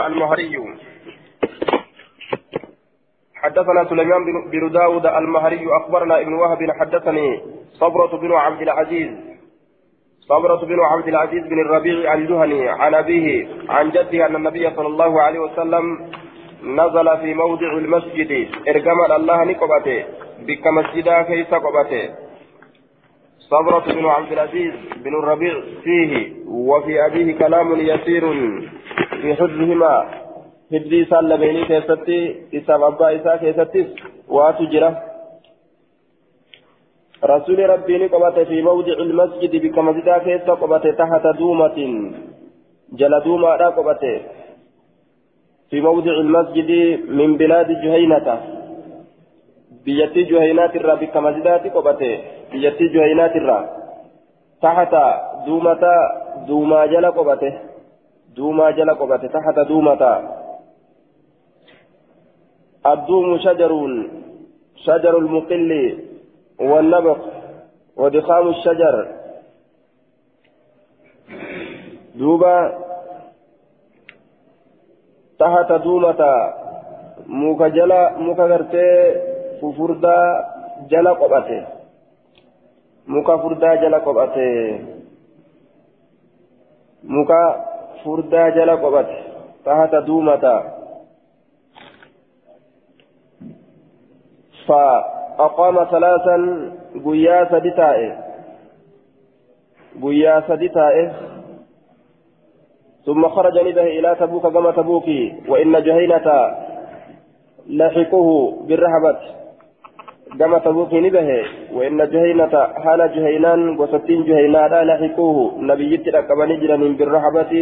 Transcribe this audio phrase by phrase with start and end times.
[0.00, 0.56] المهري.
[3.34, 7.40] حدثنا سليمان بن داود المهري أخبرنا ابن وهب حدثني
[7.72, 9.10] صبرة بن عبد العزيز.
[10.20, 15.22] صبرة بن عبد العزيز بن الربيع الجهني عن أبيه عن جده أن النبي صلى الله
[15.22, 16.10] عليه وسلم
[16.64, 18.48] نزل في موضع المسجد.
[18.68, 20.04] إرجم الله نقبته
[20.38, 22.14] بك مسجدا كيس قبته
[23.38, 25.54] صبرة بن عبد العزيز بن الربيع
[25.84, 28.24] فيه وفي أبيه كلام يسير.
[29.22, 29.94] في حفظهما
[30.72, 32.18] حفظي سال بيني كيستي
[32.54, 33.86] إسام أبا إسا كيستي
[34.28, 35.02] واتجرة
[37.24, 41.78] رسول ربي نقبت في موضع المسجد بكمزدا كيسا قبت تحت دومة.
[42.92, 44.04] جل دومة قبت.
[45.70, 46.70] في موضع المسجد
[47.08, 48.28] من بلاد جهينة.
[49.84, 52.02] بيتي جهينات الرا بكمزدات قبت.
[52.52, 53.60] بيتي جهينات الرا.
[54.62, 54.94] تحت
[55.46, 55.84] دومة
[56.48, 57.65] دوما جل قبته
[58.36, 60.02] دوما جل قبته تحت دومة
[62.86, 63.72] الدوم شجر
[64.76, 65.98] شجر المقل
[66.60, 67.18] والنبق
[67.96, 68.96] ودخام الشجر
[72.14, 72.56] دوبا
[75.38, 76.20] تحت دومة
[77.26, 80.26] muka jala muka gartee fufurdaa
[80.90, 81.58] jala qophate
[83.06, 84.46] muka furdaa jala qophate
[87.02, 87.40] muka
[88.04, 89.16] furdaa jala qophate
[89.64, 90.76] tahata duumata.
[94.66, 96.36] فأقام ثلاثا
[97.04, 98.12] قيا سدتائه
[100.02, 101.12] قيا سدتائه
[103.06, 106.56] ثم خرج نبه إلى تبوك كما تبوكي وإن جهينة
[107.66, 109.18] لحقه بالرهبة
[110.38, 111.28] كما تبوكي نبه
[111.72, 117.52] وإن جهينة حال جهينان وستين جهينان لحقوه نبي تلقب نجرا بالرهبة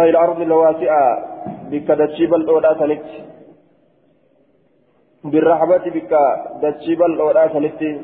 [0.00, 1.06] أي الأرض الواسعة
[1.70, 3.04] بكدتشيب الأولى سنت.
[5.24, 6.12] بالرهبة بك
[6.62, 8.00] دتشيب الأولى سنت.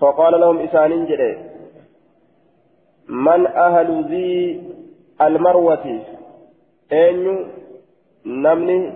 [0.00, 1.38] فقال لهم إسانين جري.
[3.08, 4.62] من أهل ذي
[5.20, 6.00] المروة؟
[6.92, 7.46] أين
[8.26, 8.92] نمني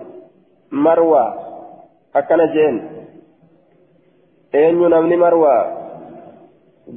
[0.71, 1.46] مروة.
[2.17, 2.75] أكن جين
[4.55, 5.55] أين نمني مروة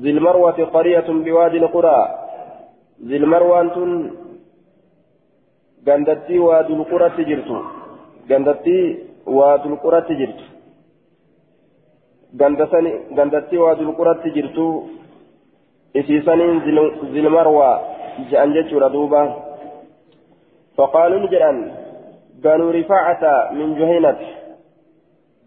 [0.02, 1.98] ذي المروة قرية بوادي القرى
[3.08, 3.92] ذي المروة أنتن
[5.86, 7.58] غندتي وادي القرى تجرتو
[8.30, 8.78] غندتي
[9.26, 10.44] وادي القرى تجرتو
[13.18, 14.66] غندتي وادي القرى تجرتو
[15.96, 16.54] إسيسانين
[17.12, 17.70] ذي المروة
[18.30, 19.22] جأن جتشورا دوبا
[20.76, 21.58] فقالوا نجران
[22.42, 24.39] بنو رفاعة من جهينة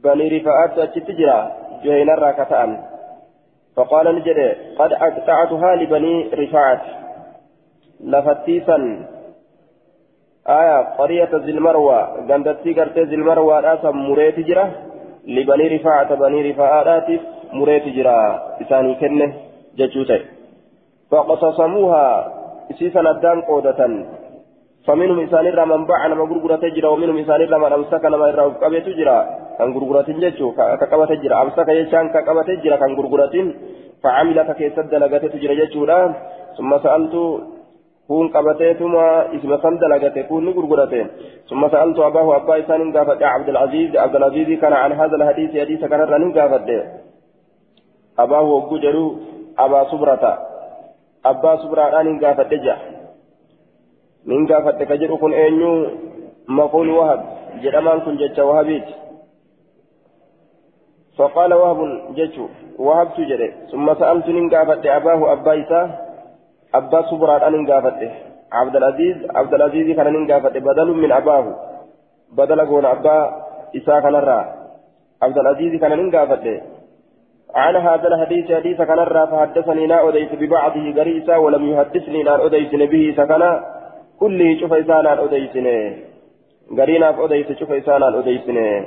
[0.03, 1.51] بني رفاعة تجرى
[1.83, 2.83] جهينة راكتان
[3.75, 4.49] فقال نجري
[4.79, 6.81] قد أقطعتها لبني رفاعة
[8.03, 9.07] لفتيسا
[10.49, 11.99] آية قرية ذي المروة
[12.29, 14.71] قندتي قرتي ذي المروة راسا مريت جرى
[15.27, 17.09] لبني رفاعة بني رفاعة
[17.53, 18.17] مريت جرى
[18.61, 19.33] إساني كنه
[19.77, 20.21] جتوتي
[21.11, 22.33] فاقتصموها
[22.71, 24.05] إسيسا ندان قودة
[24.87, 28.29] فمنهم إسان الرا من باع نما تجرى ومنهم إسان الرا من أمسك نما
[29.59, 33.35] الرا وقبة تجرى كان غرغرة جتشو كقبة تجرى أمسك يشان كقبة تجرى كان غرغرة
[34.03, 35.83] فعمل كيسد لغة تجرى جتشو
[36.57, 37.15] ثم سألت
[38.07, 40.93] كون قبتيتما اسم سند لغة كون غرغرة
[41.49, 45.81] ثم سألت أباه أبا إسان قافت عبد العزيز عبد العزيز كان عن هذا الحديث حديث
[45.85, 46.69] كان رنين قافت
[48.19, 49.05] أباه وجرو
[49.59, 50.25] أبا صبرة
[51.25, 52.75] أبا صبرة أن قافت جا
[54.25, 55.71] من قافت كجر كن أنيو
[56.47, 57.21] مقول وهب
[57.63, 59.02] جرمان كن جتش وهبيت
[61.17, 61.79] فقال وهب
[62.17, 62.45] جتشو
[62.79, 65.81] وهب تجري ثم سألت من قافت أباه أبا إسا
[66.75, 68.01] أبا صبرة أن قافت
[68.51, 71.45] عبد العزيز عبد العزيز كان من قافت بدل من أباه
[72.37, 73.17] بدل قول أبا
[73.77, 74.15] إسا كان
[75.23, 76.45] عبد العزيز كان من قافت
[77.55, 82.75] عن هذا الحديث حديث كان الرا فحدثني لا أديت ببعضه غريسا ولم يحدثني لا أديت
[82.75, 83.51] به سكنا.
[84.19, 85.77] كله شوف إسانا أديتني
[86.77, 88.85] غرينا أديت شوف إسانا أديتني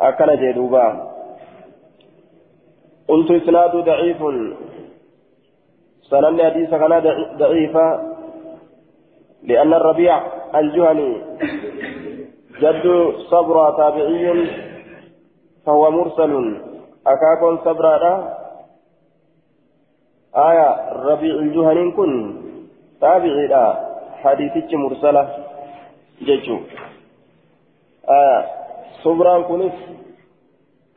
[0.00, 1.15] أكن جدوبا
[3.08, 4.20] قلت إسناد ضعيف.
[6.10, 6.92] سنن حديث كان
[7.38, 8.16] ضعيفا
[9.42, 10.14] لأن الربيع
[10.54, 11.10] الجهني
[12.60, 12.86] جد
[13.30, 14.46] صبر تابعي
[15.66, 16.32] فهو مرسل.
[17.06, 18.36] أكاكون صبرا
[20.36, 22.12] آية ربيع الجهنين كن
[23.00, 23.66] تابعي لا.
[24.22, 25.24] حديثك مرسلة.
[26.22, 26.58] جيشو
[28.08, 28.38] آية
[29.02, 29.76] صبران كنس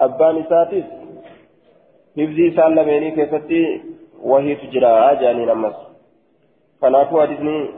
[0.02, 0.99] أبان ساتس
[2.18, 3.82] حفظي سالميني كيفتي
[4.22, 5.76] وهي تجرى جاني نمس
[6.82, 7.70] كنافو حديثني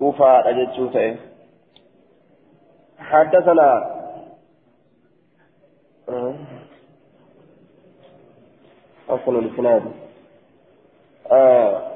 [0.00, 1.16] وفاء أجتشوته
[2.98, 4.00] حدثنا
[9.08, 9.82] أصل الإسناد
[11.32, 11.90] آه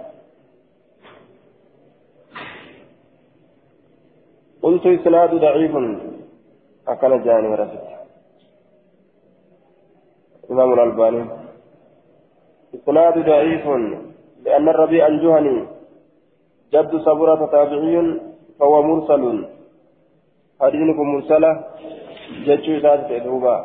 [4.63, 5.73] قلت إسناد ضعيف
[6.89, 7.85] أكل جاني ورثت
[10.51, 11.44] إمام الألباني
[12.75, 13.67] إسناد ضعيف
[14.44, 15.67] لأن الربيع الجهني
[16.73, 18.21] جد صبرة تابعي
[18.61, 19.44] فهو مرسل.
[20.61, 21.65] حديثكم مرسلة
[22.47, 23.56] جدش ذات دوبا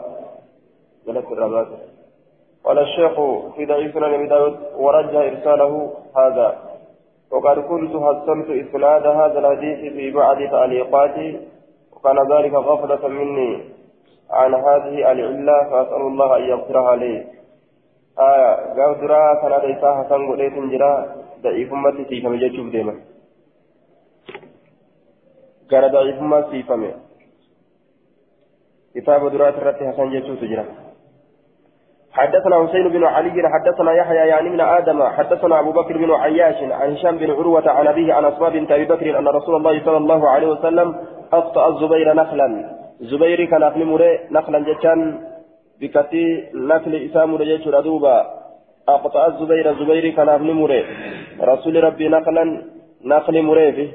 [1.08, 1.68] جلت الرباط
[2.64, 3.16] قال الشيخ
[3.56, 6.50] في ضعيف سنن داود ورجى إرساله هذا.
[7.32, 11.40] وقد كنت حصلت إسناد هذا الحديث في بعض تعليقاتي
[11.94, 13.52] وكان ذلك غفلة مني
[14.30, 17.39] عن هذه العلة فأسأل الله أن يغفرها لي.
[18.20, 20.92] آية قال درا كان ليس حسن قليت جرا
[21.44, 22.96] ضعيف ما تسيفم جتشوف ديما
[25.72, 26.92] قال ضعيف ما تسيفم
[28.96, 30.66] كتاب درا ترتي حسن جتشوف جرا
[32.12, 36.92] حدثنا حسين بن علي حدثنا يحيى يعني من آدم حدثنا ابو بكر بن عياش عن
[36.94, 40.30] هشام بن عروه عن ابيه عن اسماء بنت ابي بكر ان رسول الله صلى الله
[40.30, 40.96] عليه وسلم
[41.34, 42.70] اخطا الزبير نخلا
[43.00, 45.29] زبير كان ابن مري نخلا جتان
[45.82, 48.18] بكتي نخل اسام رجل دوبا
[48.90, 50.86] اقطع الزبير زبير كان ابن مري
[51.42, 52.64] رسول ربي نخلا
[53.06, 53.92] نخل مري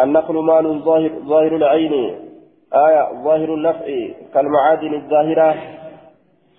[0.00, 1.94] النخل مال ظاهر ظاهر العين
[2.74, 3.86] آية ظاهر النفع
[4.34, 5.54] كالمعادن الظاهرة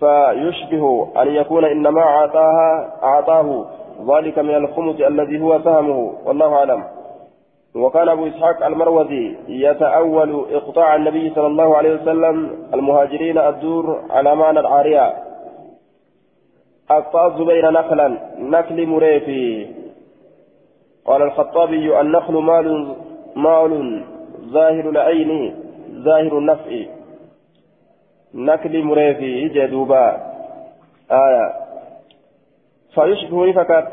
[0.00, 3.66] فيشبه أن يكون إنما أعطاها أعطاه
[4.08, 6.84] ذلك من الخمس الذي هو سهمه والله أعلم
[7.74, 14.60] وكان أبو إسحاق المروزي يتأول إقطاع النبي صلى الله عليه وسلم المهاجرين الدور على معنى
[14.60, 15.16] العارية.
[16.90, 19.66] أقطع الزبير نخلا نخل مريفي.
[21.04, 22.96] قال الخطابي النخل مال
[23.36, 24.04] مال
[24.40, 25.54] ظاهر العين
[25.92, 26.84] ظاهر النفع.
[28.34, 30.16] نكل مريفي جدوبا
[31.10, 31.67] آية.
[32.94, 33.46] فيشبه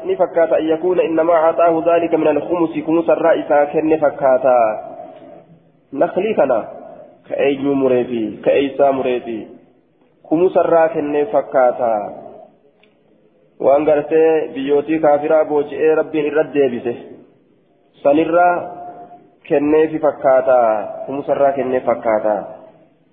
[0.06, 4.60] نفكات, أن يكون إنما أعطاه ذلك من الخمس كمس الرئيس كن نفكاتا
[5.94, 6.68] نخلي كنا
[7.30, 9.48] كأي مريفي كأيسا مريفي
[10.30, 12.26] كمس الراكن نفكاتا
[13.60, 16.94] waan gartee biyyootii kaafiraa booji'ee rabbiin irra deebise
[18.04, 18.56] sanirraa
[19.48, 20.58] kenneefi fakkaata
[21.06, 22.34] kumusarraa kennee fakkaata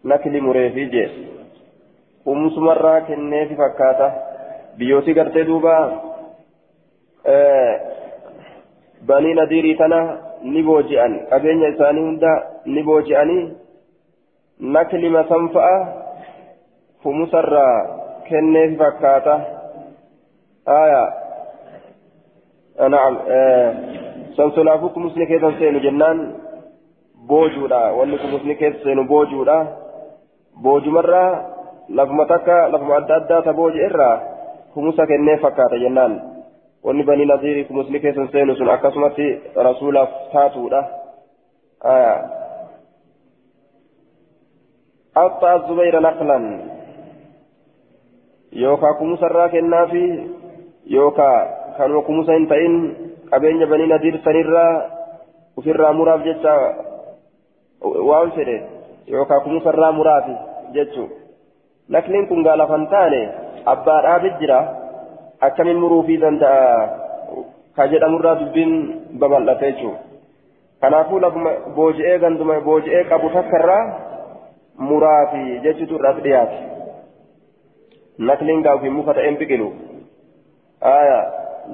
[0.04, 1.10] nakli mureefi jee
[2.26, 4.10] umusumarraa kenneefi fakkaata
[4.78, 5.74] biyyootii gartee duuba
[9.06, 12.32] banii nadiirii tana ni booji'an qabeenya isaanii hunda
[12.64, 13.42] ni booji'anii
[14.60, 15.76] nakli masanfa'a
[17.02, 17.76] kumusarraa
[18.28, 19.34] kenneefi fakkaata
[20.66, 21.02] aya
[22.88, 23.18] naam
[24.36, 26.34] sansolaafu kumusni keessan seenu jennaan
[27.26, 29.66] boojuudha wanni kumusni keessa seenu boojuudha
[30.62, 31.44] boojumarraa
[31.88, 34.31] lafuma takka lafuma adda addaa ta booji irraa
[34.74, 36.20] kumusa kennee fakkaata jennaan.
[36.84, 40.82] Wanni banii nadiirii kumusni keessan seenu sun akkasumatti rasuulaaf taatuudha.
[45.16, 46.38] أقطع الزبير نقلا
[48.52, 50.28] يوكا كمسرا كنافي
[50.86, 51.30] يوكا
[51.78, 52.74] كانوا كمسا انتين
[53.32, 54.66] قبين بني نذير سنرا
[55.56, 56.54] وفرا مراف جتا
[57.82, 58.58] وان فده
[59.08, 60.36] يوكا كمسرا مرافي
[60.74, 61.04] جتو
[61.90, 63.22] نقلين كن قال فانتاني
[63.66, 64.60] أبا رابط جرا
[65.42, 66.52] أكمل مروفي دندا
[67.76, 68.70] كاجد أمرا دبين
[69.20, 69.92] ببال لتيجو
[70.82, 73.82] kanaafuu lafuma booji'ee ganduma booji'ee qabu takkarraa
[74.78, 76.58] muraafi jechuutu irraas dhiyaate
[78.18, 79.68] nakliin gaafii muka ta'een biqilu
[80.80, 81.20] aya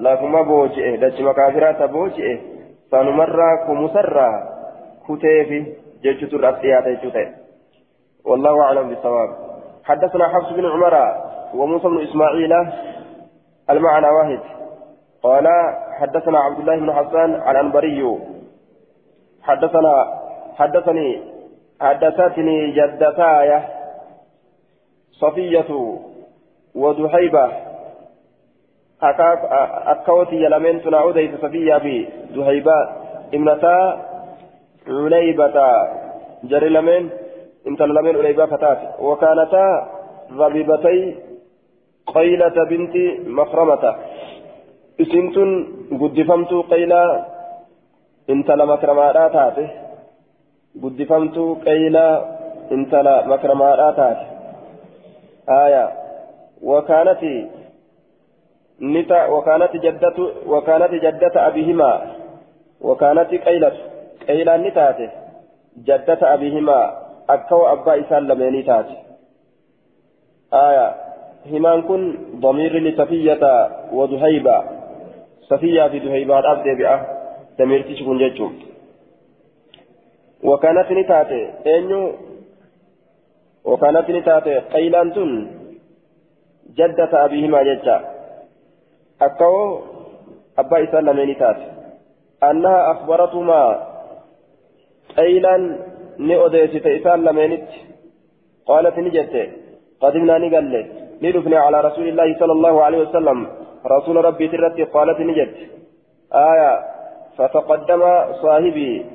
[0.07, 2.35] lafuma booji'e dachima kaafiraa ta booji'e
[2.91, 4.37] sanumarraa kumusarraa
[5.07, 5.65] kuteefi
[6.03, 7.29] jechuutu irraas dhiyaate jechuu ta'e
[8.29, 9.31] والله أعلم بالصواب
[9.85, 10.95] حدثنا حفص بن عمر
[11.55, 12.53] وموسى بن إسماعيل
[13.71, 14.41] المعنى واحد.
[15.23, 15.49] قال
[16.01, 18.19] حدثنا عبد الله بن حسان عن أنبري
[19.43, 20.21] حدثنا
[20.57, 21.23] حدثني
[21.81, 23.63] حدثتني جدتاي
[25.13, 25.99] صفية
[26.75, 27.51] ودحيبة
[29.87, 32.89] أكوتي يلمن تنعودي صفية في دحيبة
[33.35, 34.05] ابنتا
[34.89, 35.89] عليبة.
[36.45, 37.11] جري لمن
[37.67, 39.01] انت لمن عليبة فتاة.
[39.01, 39.89] وكانتا
[40.33, 41.17] ضبيبتي
[42.15, 42.95] قيلة بنت
[43.39, 43.85] مخرمة
[45.01, 45.51] اسنتن
[46.01, 47.03] قدفمت قيلة
[48.31, 49.67] انت لمكرمات تاتي
[50.83, 52.15] guddifamtuu qeylaa
[52.77, 54.27] intala makramaadhaa taate
[55.61, 55.85] aya
[56.71, 57.33] wakaanati
[58.79, 62.01] nita wakaanati jaddatu wakaanati jaddata abihimaa
[62.81, 63.83] wakaanati qaylatu
[64.29, 65.11] قيلان نتاته
[65.89, 66.79] جدة أبيهما
[67.31, 68.99] أكو أبا لميني تاته
[70.53, 70.89] آية
[71.53, 72.03] همان كن
[72.41, 73.45] ضمير لصفية
[73.93, 74.65] وذهيبة
[75.51, 77.01] صفية في ذهيبة أبدي بأه
[77.59, 78.49] ضمير تشكون جيتشو
[80.45, 82.13] وكانت نتاته أنيو
[83.65, 85.31] وكانت نتاته قيلان تن
[86.79, 87.97] جدة أبيهما جتا
[89.23, 89.81] أكو
[90.59, 91.67] أبا إسان لميني تاته
[92.43, 93.61] أنها أخبرتهما
[95.17, 95.57] قيلا
[96.19, 97.69] نؤديست إسان لمينت
[98.67, 99.35] قالت نجت
[100.01, 103.39] قدمنا نقل ندفنا على رسول الله صلى الله عليه وسلم.
[103.87, 105.55] رسول ربي ترتي قالت نجت
[106.35, 106.73] آية
[107.37, 108.03] فتقدم
[108.43, 109.07] صاحبي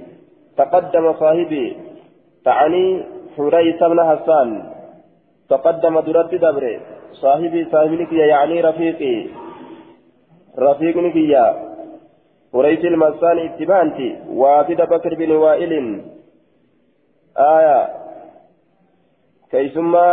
[0.57, 1.77] تقدم صاحبي
[2.45, 3.03] تعني
[3.37, 4.49] حريث بن حسان.
[5.49, 6.79] تقدم درت دبري
[7.11, 9.15] صاحبي صاحبي يعني رفيقي.
[10.59, 11.45] رفيقني كيا.
[12.53, 15.73] قريش المسان اتبانتي وافد بكر بن وائل.
[17.37, 17.79] آية
[19.51, 20.09] كيسما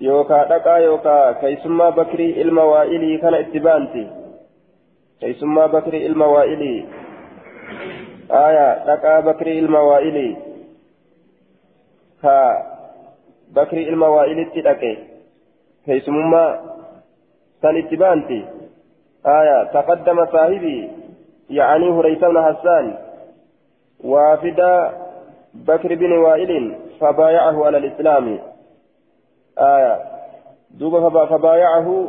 [0.00, 4.06] يوكا دقا يوكا كيسما بكري الموائلي كان اتبانتي
[5.20, 6.84] كيسما بكري الموائلي
[8.30, 10.36] آية دقا بكري الموائلي
[12.22, 12.38] كا
[13.50, 14.96] بكري الموائلي اتدقي
[15.86, 16.60] كيسما
[17.62, 18.44] سن اتبانتي
[19.26, 20.90] آية تقدم صاحبي
[21.50, 22.98] يعني هريث بن حسان
[24.04, 24.60] وافد
[25.54, 28.38] بكر بن وائل فبايعه على الإسلام
[29.58, 30.02] آية.
[30.70, 32.08] دوب فبايعه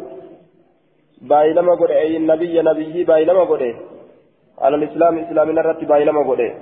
[1.22, 3.76] بايلما قد أي النبي نبي بايلما قد
[4.60, 6.54] على الإسلام إسلام نرت بايلما قد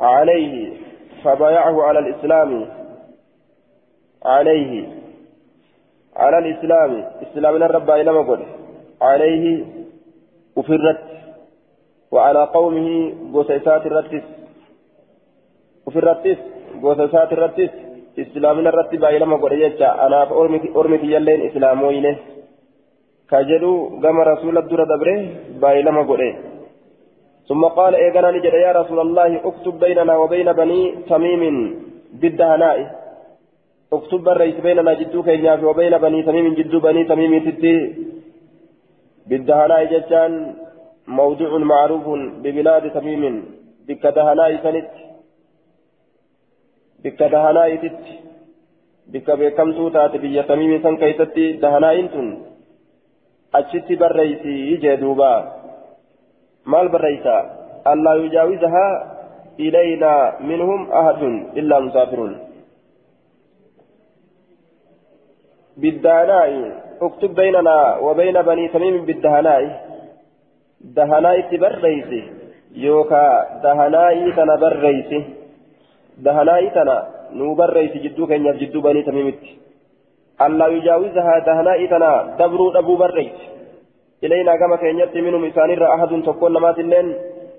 [0.00, 0.76] عليه.
[1.24, 2.68] فبايعه على الإسلام.
[4.24, 4.88] عليه.
[6.16, 7.04] على الإسلام.
[7.22, 8.42] إسلام نرت بايلما قد
[9.02, 9.64] عليه.
[10.56, 11.00] وفرت
[12.10, 14.24] وعلى قومه قوسيسات الرتس
[15.86, 16.38] وفرتس
[16.82, 17.85] قوسيسات الرتس
[18.22, 20.20] إسلامنا الرتب بايلما قد يجا أنا
[20.80, 22.06] أرمتي يلين إسلاموين
[23.30, 25.18] كجدو قام رسول الدر دبره
[25.62, 26.22] بايلما قد
[27.48, 30.80] ثم قال إيقنا نجد يا رسول الله اكتب بيننا وبين بني
[31.10, 31.42] تميم
[32.20, 32.78] بالدهناء
[33.96, 37.74] اكتب الرئيس بيننا جدو كينياف وبين بني تميم جدو بني تميم تتي
[39.28, 40.32] بالدهناء جتان
[41.20, 42.06] موضوع معروف
[42.42, 43.24] ببلاد تميم
[43.88, 44.90] بك دهناء سنت
[47.04, 48.04] بك دهناء تت
[49.12, 52.26] بك بكمتو تات بيا تميم سن كيستي دهناء تن
[53.54, 55.32] أجت بريسي جدوبا
[56.66, 57.38] مال بريسا
[57.92, 58.88] ألا يجاوزها
[59.60, 61.22] إلينا منهم أحد
[61.58, 62.32] إلا مسافرون
[65.76, 66.50] بالدهناء
[67.02, 69.62] اكتب بيننا وبين بني تميم بالدهناء
[70.80, 72.22] دهناء تبريسي
[72.74, 73.26] يوكا
[73.62, 74.54] دهناء تنا
[76.24, 76.96] دهناء تنا
[77.38, 79.42] نو بريسي جدو كن جدو بني تميمت.
[80.44, 83.38] الله يجاوزها دهناء تنا دبرو أبو بريس
[84.24, 87.06] إلينا كما كان يأتي منهم إسان أحد تكون نمات اللين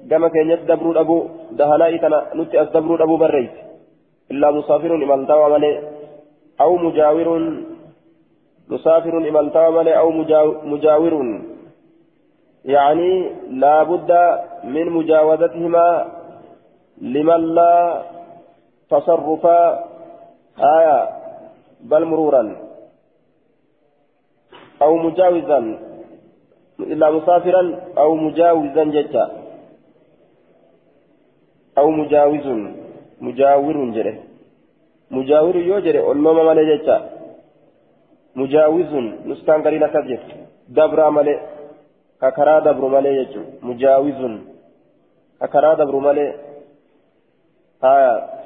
[0.10, 1.18] كما كان يأتي دبرو أبو
[1.60, 3.54] دهناء تنا نتي أسدبرو أبو بريس
[4.32, 5.22] إلا مسافر إمال
[5.54, 5.74] ملي
[6.64, 7.30] أو مجاور
[8.70, 10.08] مسافر إمالتا ملي أو
[10.72, 11.14] مجاور
[12.66, 13.12] يعني
[13.62, 14.12] لا بد
[14.64, 15.88] من مجاوزتهما
[17.02, 17.74] لمن لا
[18.92, 19.46] تصرف
[20.78, 21.10] آية
[21.82, 22.44] بل مرورا
[24.82, 25.60] أو مجاوزا
[26.80, 27.64] إلا مسافرا
[27.98, 29.26] أو مجاوزا جتا
[31.78, 32.48] أو مجاوز
[33.22, 34.18] مجاور جره
[35.12, 36.98] مجاور يوجره أولما مالي جتا
[38.36, 38.94] مجاوز
[39.30, 40.22] نسكان قليلا كذب.
[40.70, 41.36] دبر مالي
[42.22, 44.22] ككرا دبر مالي يجو مجاوز
[45.42, 46.28] ككرا دبر مالي.
[47.84, 48.37] آية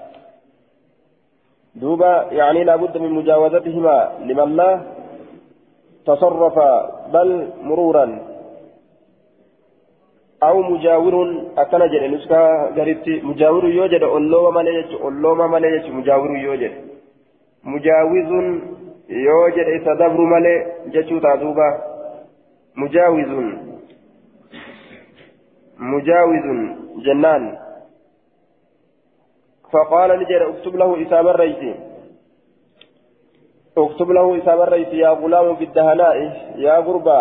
[1.76, 4.82] دوبا يعني لابد من مجاوزتهما لمن لا
[6.06, 6.58] تصرف
[7.14, 7.30] بل
[7.64, 8.32] مرورا.
[10.44, 11.16] أو مجاور
[11.58, 12.42] أكن نسكا
[12.78, 16.72] غريبتي مجاور يوجد أولوما مالي يجو أولوما مالي يجو مجاور يوجد
[17.64, 18.32] مجاوز
[20.00, 21.84] dabru malee jechuu taa duuba
[22.76, 23.60] mujaawizun
[25.80, 26.60] mujaawizun
[27.06, 27.58] jennaan
[29.72, 31.76] فقال نجد اكتب له إسام الرئيس.
[33.78, 34.88] اكتب له إسام الرئيس.
[34.94, 36.18] يا غلام بالدهناء
[36.56, 37.20] يا غربا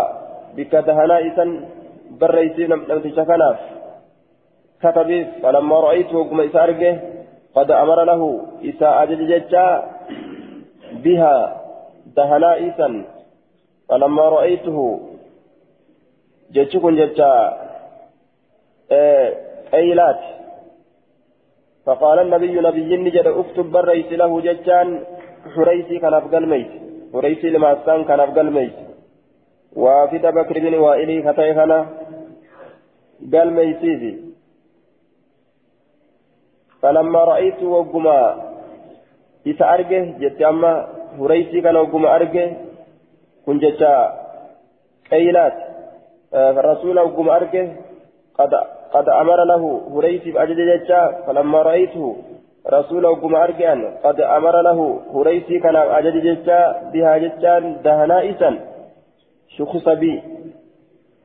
[0.57, 1.51] بك دهناء سن
[2.11, 3.59] بالرئيس لم تشكناف.
[4.83, 5.11] كتب
[5.43, 6.93] فلما رأيته وقم إسارقه
[7.55, 8.23] قد أمر له
[8.65, 9.45] إساء أجل
[11.05, 11.35] بها
[12.17, 13.05] دهنائسا
[13.89, 14.79] فلما رأيته
[16.53, 17.33] جتشكن جتشا
[19.73, 20.21] قيلات
[21.87, 24.89] فقال النبي نبي نجد أكتب بريس له ججان
[25.55, 26.71] حريسي كان أفقل ميت.
[27.13, 28.77] حريسي لما أستان كان أفقل ميت.
[29.73, 31.79] وافد بكر بن وائلي فتيخنا
[33.33, 34.13] قال ميتيزي.
[36.83, 38.19] فلما رأيت وقما
[39.47, 40.73] إذا أرجه جت أما
[41.19, 42.47] حريسي كان وقما أرجه
[43.47, 43.95] كن جتا
[45.11, 45.57] قيلات
[46.31, 47.65] فالرسول وقما أرجه
[48.39, 48.53] قد
[48.93, 52.17] قد أمر له هريسي بأجل جتا فلما رأيته
[52.71, 58.59] رسول وقم أرجان قد أمر له هريسي كان أجل جتا بها جتان دهنائسا
[59.49, 60.23] شخص بي.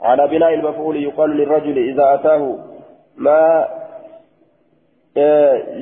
[0.02, 2.60] على بناء المفعول يقال للرجل إذا أتاه
[3.18, 3.68] ما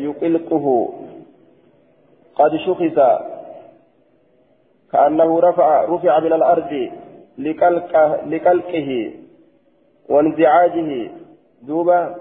[0.05, 0.93] يقلقه.
[2.35, 2.97] قد شخص
[4.91, 6.89] كأنه رفع رفع من الأرض
[8.25, 9.11] لقلقه
[10.09, 11.11] وانزعاجه.
[11.67, 12.15] دوبا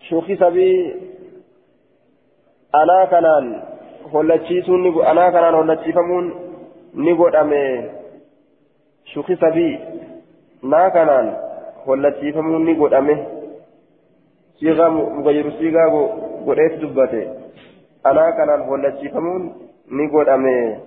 [0.00, 0.96] شوخي سبي
[2.74, 3.62] أنا كنان
[4.12, 6.24] هولتشيسون أنا كنان هولتشيفمون
[6.94, 7.90] نيغو دامي.
[9.04, 9.78] شوخي سبي
[10.62, 11.26] نا كنان
[11.86, 13.26] هولتشيفمون نيغو دامي.
[14.60, 15.84] صيغة مغير صيغة
[16.46, 17.24] غريت دبته
[18.06, 19.42] أنا كنان هولتشيفمون
[19.88, 20.78] نيغو دامي.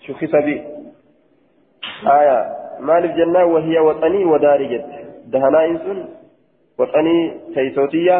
[0.00, 0.56] شوخي سبي.
[2.06, 2.59] آية.
[2.88, 4.98] Maaliif jennaan wahiya waxanii wadaarii jette
[5.32, 5.98] dahanaa'iin sun
[6.78, 7.22] waxanii
[7.54, 8.16] teessootiya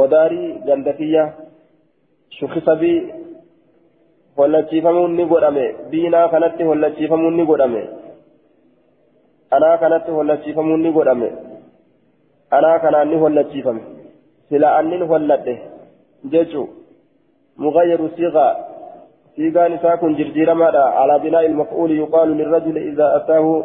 [0.00, 1.24] wadaarii gandatiyya
[2.38, 2.98] shukkisabii
[4.36, 7.82] hollachiifamuun ni godhame biinaa kanatti hollachiifamuun ni godhame
[9.50, 11.32] anaa kanatti hollachiifamuun ni godhame
[12.50, 13.82] anaa kanaan ni hollachiifame
[14.48, 15.54] sila annin holladhe
[16.32, 16.68] jechu
[17.56, 18.52] mugayyaru siiqaa
[19.36, 23.64] سيغان ساكن جرجيرما على بناء المفعول يقال للرجل إذا أتاه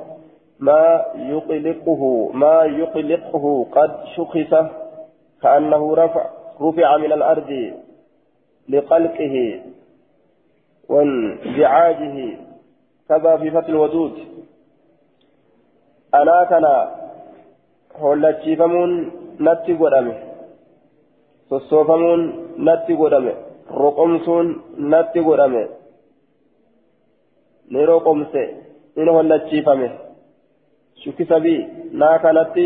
[0.59, 4.53] ما يقلقه ما يقلقه قد شخص
[5.41, 6.29] كأنه رفع
[6.61, 7.73] رفع من الأرض
[8.69, 9.61] لقلقه
[10.89, 12.37] وانزعاجه
[13.09, 14.13] كذا في فتح الودود
[16.15, 16.65] أنا كان
[17.95, 20.29] هولتشيفمون نتي قدامي
[21.49, 22.21] sossoofamuun
[22.65, 23.48] natti godhame.
[23.83, 24.47] Roqomsuun
[24.91, 25.63] natti godhame
[27.71, 28.41] ni roqomse
[28.95, 29.89] in hollachiifame
[31.03, 31.59] shukkisabii
[32.01, 32.65] naa kanatti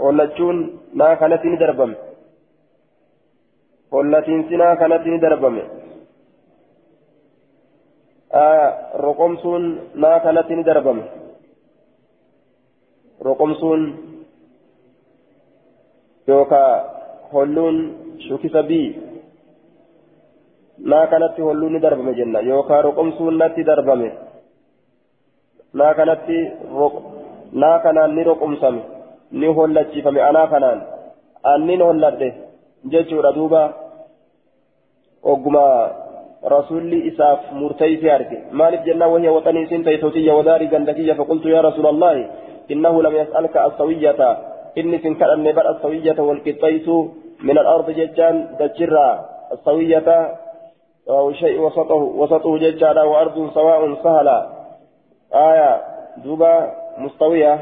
[0.00, 0.58] hollachuun
[0.94, 1.96] naa kanatti ni darbame
[3.92, 5.62] hollatiinsi naa kanatti ni darbame
[9.04, 11.04] roqomsuun naa kanatti ni darbame
[13.28, 13.82] roqomsuun
[16.28, 16.82] yookaan
[17.32, 18.88] holluun shukisa bii
[20.78, 24.08] naa kanatti holluun ni darbame jenna yookaan roqomsuun natti darbame
[25.74, 26.38] naa kanatti
[27.52, 28.82] naa kanaan ni roqomsame
[29.32, 30.80] ni hollachiifame anaa kanaan
[31.52, 32.28] annin holladhe
[32.92, 33.62] jechuudha duuba
[35.22, 35.64] ogguma
[36.54, 41.94] rasuulli isaaf murteessee arge maaliif jennaan wahii waxanii isin ta'e wadaarii gandakiyya faqultu yaa rasuula
[41.94, 42.26] allahi
[42.74, 44.28] innahu lam yas'alka as-sawiyyata
[44.80, 46.96] inni sin kadhanne bar as-sawiyyata wal qixxaysu
[47.42, 50.36] من الأرض ججان دجرا السوية
[51.08, 54.46] أو شيء وسطه وسطه ججالا وأرض سواء سهلا.
[55.34, 55.82] آية
[56.24, 57.60] دوبا مستوية.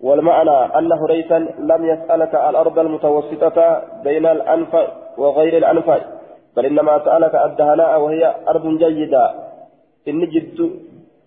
[0.00, 4.76] والمعنى أن هريثا لم يسألك الأرض المتوسطة بين الأنف
[5.18, 5.90] وغير الأنف
[6.56, 9.34] بل إنما سألك الدهناء وهي أرض جيدة.
[10.08, 10.70] إن جد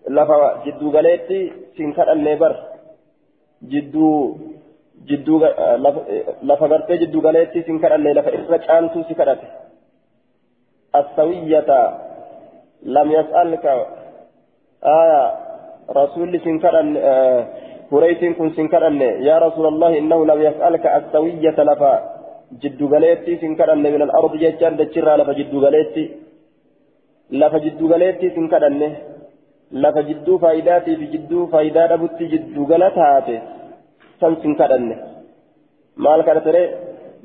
[0.08, 2.56] لفا جد غليتي سنكر النبر.
[3.62, 3.96] جد
[5.08, 5.40] jidduu
[6.42, 9.48] lafa gartee jidduu galeetti sin kadhanne lafa irra caantuu si kadhate.
[10.96, 11.70] السوية
[12.82, 13.64] لم يسألك
[14.84, 15.22] آية
[15.96, 17.40] رسول سنكرن آه
[17.92, 21.92] هريت كن سنكرن يا رسول الله إنه لم يسألك السوية لفا
[22.62, 26.04] جد غليتي سنكرن من الأرض ججان دجرا لفا جد غليتي
[27.40, 28.82] لفا جد غليتي سنكرن
[29.82, 33.36] لفا جدو فايداتي في جدو فايدات أبوتي جد غلتاتي
[34.20, 34.96] سمسن كدنه
[36.04, 36.64] مال كدتري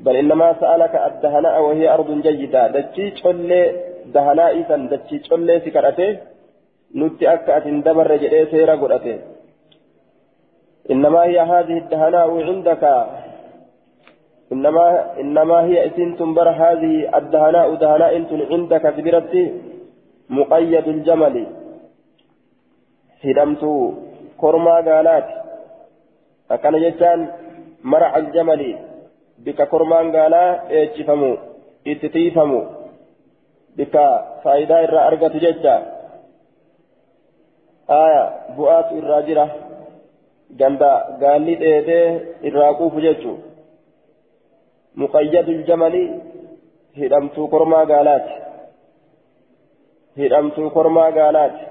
[0.04, 2.68] بل إنما سألك الدهناء وهي أرض جيدة.
[2.74, 3.60] دتشي تشولي
[4.14, 6.18] دهناء إذن دتشي تشولي سكرته.
[6.96, 9.18] نتي أكا دبر جئي سيرا قرأته.
[10.92, 12.84] إنما هي هذه الدهناء عندك.
[14.52, 14.86] إنما
[15.20, 18.12] إنما هي إسن تنبر هذه الدهناء دهناء
[18.52, 19.44] عندك كبيرتي
[20.30, 21.36] مقيد الجمل.
[23.24, 23.62] هدمت
[24.40, 25.28] كرما قالات
[26.54, 27.20] akkana jechaan
[27.82, 28.70] mara aljamali
[29.44, 31.30] bika kormaan gaalaa eechifamu
[31.92, 32.60] itti tiifamu
[33.76, 34.04] bika
[34.42, 35.74] faayidaa irraa argatu jecha
[38.02, 38.22] aya
[38.56, 39.46] bu'aatu irraa jira
[40.60, 40.90] ganda
[41.22, 42.06] gaalli dheedee
[42.48, 43.38] irraa quufu jechuun
[45.02, 46.02] muqayyadul jamali
[47.00, 48.34] hidhamtuu kormaa gaalaati
[50.20, 51.64] hidhamtuu kormaa gaalaati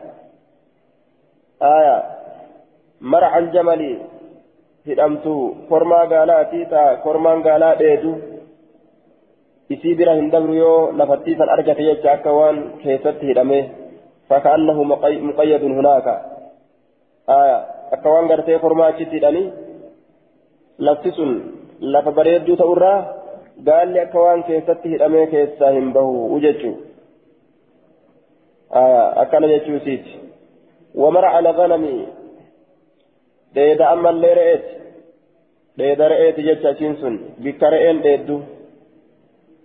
[1.75, 1.95] aya
[3.13, 3.91] mar'al jamali
[4.87, 8.11] hidhamtuu kormaa gaalaati taa kormaan gaalaa dheedu
[9.69, 13.59] isii bira hin dabru yoo lafattiisan argate jecha akka waan keessatti hidhame
[14.29, 16.07] فكأنه مقيد هناك
[17.29, 17.65] آية
[18.61, 19.51] kormaa achitti hidhanii
[20.79, 21.31] lafti sun
[21.79, 23.05] lafa bareedduu ta'urraa
[23.67, 26.73] gaalli akka waan keessatti hidhamee keessaa hin bahu jechuu
[29.23, 30.19] akkana jechuu isiiti
[30.95, 32.07] wamara ala ganami
[33.55, 34.73] dheeda ammallee re'eeti.
[35.77, 38.37] Dheeda re'eeti jecha achiin sun bikka re'een dheeddu.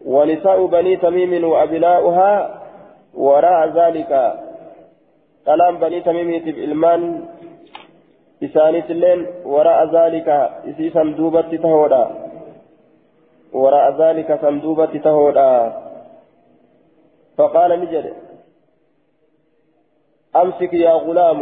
[0.04, 2.60] ونساء بني تميم وأبناؤها
[3.14, 4.34] وراء ذلك
[5.46, 7.28] كلام بني تميم المان
[8.42, 10.28] إسانيت اللين وراء ذلك
[10.68, 12.04] إسي صندوبة تهودا
[13.52, 15.82] وراء ذلك صندوبة تهودا
[17.36, 18.14] فقال نجد
[20.36, 21.40] أمسك يا غلام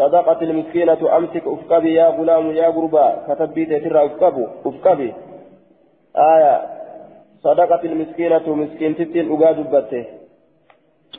[0.00, 5.10] صدقة المسكينة أمسك أفكبي يا غلام يا غربا كتبي تترى أفكبو أفكبي
[6.32, 6.54] آية.
[7.44, 10.04] صدقة المسكينة مسكين تتين أقاد بته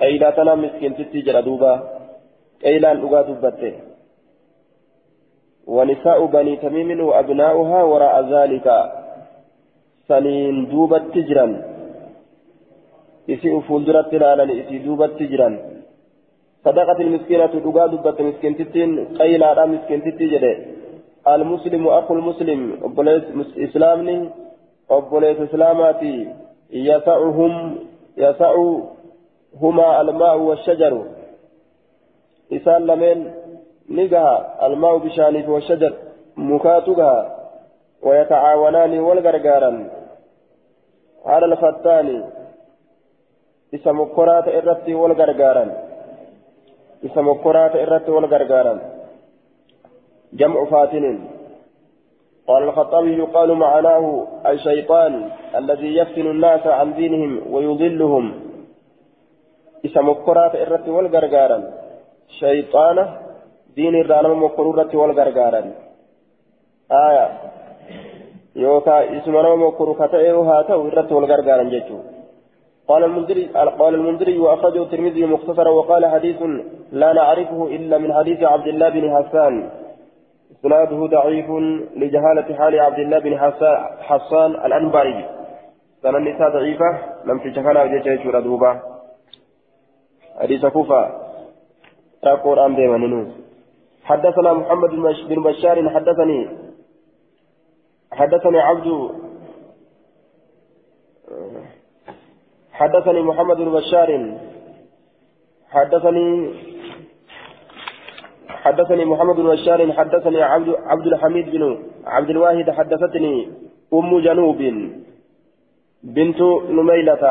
[0.02, 1.74] أي لا تنام مسكين تتي جردوبا
[2.66, 3.72] قيلان dhugaa dubbatte
[5.68, 8.68] ونساء بني تميم وأبناؤها وراء ذلك.
[10.08, 11.48] سنين دوبت تجرا
[13.30, 15.71] إسي أفولدرت لالا إسي دوبت تجرا
[16.66, 20.44] صدقة المسكينة دقا دبت مسكين تتين قيلا مسكين تتجر
[21.28, 23.24] المسلم أخو المسلم أبوليس
[23.58, 24.30] إسلامني
[24.92, 26.28] أبوليس إسلاماتي
[26.72, 27.78] يسعهم
[28.18, 31.06] يسعهما الماء والشجر.
[32.54, 33.32] إسان لمن
[33.90, 35.94] نجها الماء بشانه والشجر
[36.38, 37.38] مكاتبها
[38.04, 39.90] ويتعاونان والغرغارا
[41.26, 42.24] على الفتان
[43.76, 45.91] إسا مكرات إرتي والغرغارا
[47.06, 48.74] إسا مكرات إرتي والغرغارا
[50.34, 51.06] جمع فاتن
[52.48, 58.26] قال الخطابي يقال معناه الشيطان الذي يفتن الناس عن دينهم ويضلهم
[59.86, 61.60] إسا مكرات إرتي والغرغارا
[62.40, 63.06] شيطانة
[63.76, 65.72] دين الرانم مكرورة والغرغارا
[66.92, 67.28] آية
[68.56, 71.98] يوكا اسمنا مكرو كتئه هاته الرت والغرغارا جيتو
[72.92, 73.46] قال المنذري
[73.82, 76.40] قال المنذري وأخرجه الترمذي مختصرا وقال حديث
[76.92, 79.70] لا نعرفه إلا من حديث عبد الله بن حسان.
[80.52, 81.50] إسناده ضعيف
[81.96, 83.34] لجهالة حال عبد الله بن
[84.10, 85.26] حسان الأنباري.
[86.02, 86.90] سنة النساء ضعيفة
[87.26, 88.72] لم تشكلها جيتش ردوبة
[90.42, 91.02] حديث كوفة.
[92.22, 93.32] تقول أم ديما
[94.04, 94.90] حدثنا محمد
[95.30, 96.40] بن بشار حدثني
[98.12, 98.88] حدثني عبد
[102.74, 104.10] حدثني محمد بن بشار.
[105.70, 106.54] حدثني
[108.50, 109.92] حدثني محمد بن بشار.
[109.94, 111.64] حدثني عبد عبد الحميد بن
[112.06, 112.70] عبد الواحد.
[112.70, 113.50] حدثتني
[113.94, 114.62] أم جنوب
[116.04, 117.24] بنت نميلة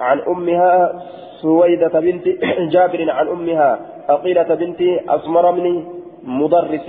[0.00, 1.02] عن أمها
[1.42, 2.28] سويدة بنت
[2.74, 5.84] جابر عن أمها أقيلة بنت أسمر بن
[6.22, 6.88] مدرس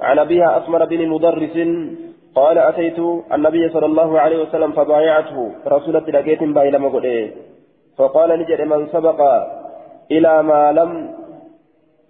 [0.00, 1.56] عن أبيها أسمر بن مدرس
[2.34, 2.98] قال أتيت
[3.32, 7.30] النبي صلى الله عليه وسلم فبايعته رسولة لقيت بايلة مقول
[7.96, 9.20] فقال نجد من سبق
[10.10, 10.90] إلى ما لم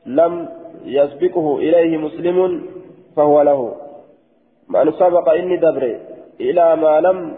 [0.06, 0.48] لم
[0.84, 2.62] يسبقه إليه مسلم
[3.16, 3.74] فهو له.
[4.68, 5.96] من سبق إني دبر
[6.40, 7.36] إلى ما لم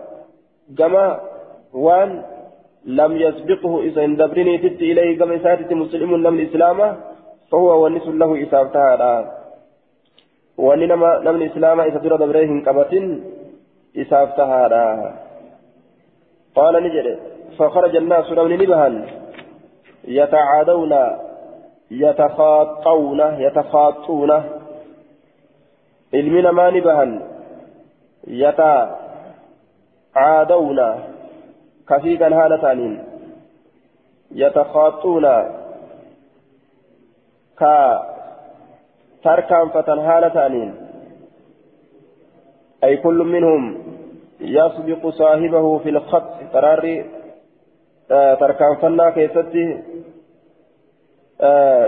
[0.71, 1.21] جمع
[1.75, 2.23] وان
[2.85, 6.97] لم يسبقه إذا دبرني تت إليه كما ساتت مسلم لم الإسلام
[7.51, 9.44] فهو ونس له إسافتها
[10.59, 13.07] wanni nama namni islaamaa isa dura dabree hin qabatin
[13.95, 14.85] isaaf tahaadha.
[16.55, 17.15] Qaala ni jedhe
[17.59, 19.07] فخرج الناس لون نبها
[20.05, 20.95] يتعادون
[21.91, 24.31] يتخاطون يتخاطون
[26.15, 27.23] علمنا ما نبها
[30.15, 30.81] يتعادون
[31.89, 33.05] كفيكا هالتانين
[34.31, 35.23] يتخاطون
[37.59, 38.14] كا
[39.25, 39.69] تركان
[40.09, 40.75] حالة أنين
[42.85, 43.79] أي كل منهم
[44.41, 47.11] يسبق صاحبه في الخط تراري
[48.11, 49.83] آه تركان فنا كيستي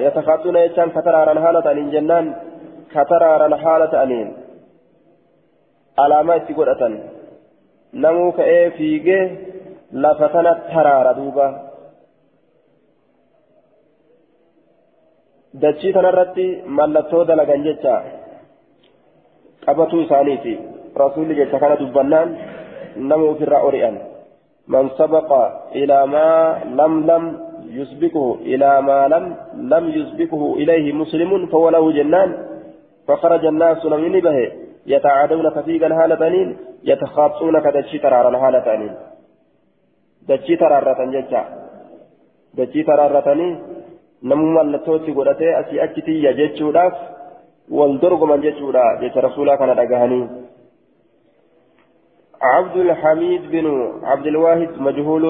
[0.07, 2.35] يتخاطون يجان كترارا حالة أنين جنان
[2.90, 4.33] كترارا حالة أنين
[5.99, 6.99] علامات قرأة
[7.94, 9.20] نمو كأي فيجي
[9.92, 11.65] لفتنا ترارا دوبا
[15.62, 16.47] dachii tanarratti
[16.79, 17.95] mallattoo dalagan jecha
[19.66, 20.59] qabatuu isaaniiti
[21.05, 22.37] rasuulli jecha kana dubbannaan
[22.97, 23.99] nama ofirraa ori'an
[24.75, 25.42] man sabaqa
[25.83, 26.38] ilaa maa
[26.81, 27.25] lam lam
[27.66, 32.31] يسبقه إلى ما لم لم يسبقه إليه مسلم فهو له جنان
[33.09, 34.53] فخرج الناس من به
[34.87, 38.95] يتعادون كثيرا هالتانين يتخاطون كدشي ترارا هالتانين
[40.29, 41.42] دشي ترارة ججا
[42.55, 43.29] دشي ترارة
[44.31, 46.95] namummaa mallattootti godhatee asii achi tiyya jechuudhaaf
[47.79, 50.27] wal dorgoman jechuudha jecha rasuulaa kana dhagahanii.
[52.43, 53.67] عبد الحميد بن
[54.03, 55.25] عبد الواحد مجهول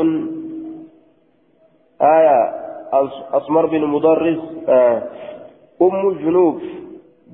[2.03, 2.41] آية
[3.33, 4.39] أسمر بن مدرس
[5.83, 6.61] أم جنوب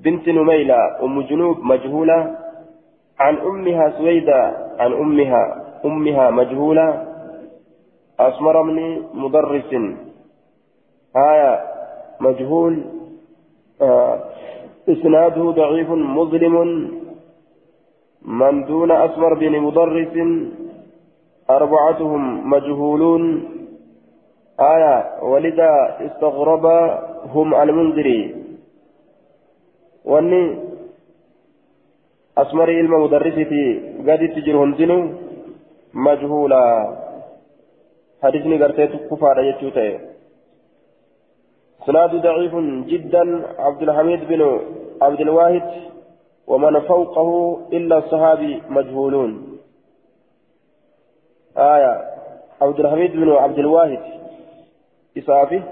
[0.05, 2.37] بنت نميلة أم جنوب مجهولة
[3.19, 4.41] عن أمها سويدة
[4.79, 5.43] عن أمها
[5.85, 7.07] أمها مجهولة
[8.21, 9.71] أسمر بن مدرس
[11.17, 11.61] آية
[12.21, 12.85] مجهول.
[13.83, 14.19] آه
[14.89, 16.57] إسناده ضعيف مظلم.
[18.23, 20.15] من دون أسمر بن مدرس
[21.51, 23.23] أربعتهم مجهولون.
[24.61, 26.67] آية ولذا استغرب
[27.35, 28.35] هم المنذري
[30.05, 30.59] واني
[32.39, 35.09] أسمر علم مدرستي قد تجرهم دينو
[35.95, 36.65] مجهولا.
[38.23, 40.12] حديثني قرتيت كفار يجوتي
[41.87, 42.55] سناد ضعيف
[42.87, 44.61] جدا عبد الحميد بن
[45.03, 45.63] عبد الواحد
[46.47, 49.59] ومن فوقه إلا الصحابي مجهولون.
[51.57, 52.05] آية
[52.63, 54.01] عبد الحميد بن عبد الواحد
[55.19, 55.63] إسافي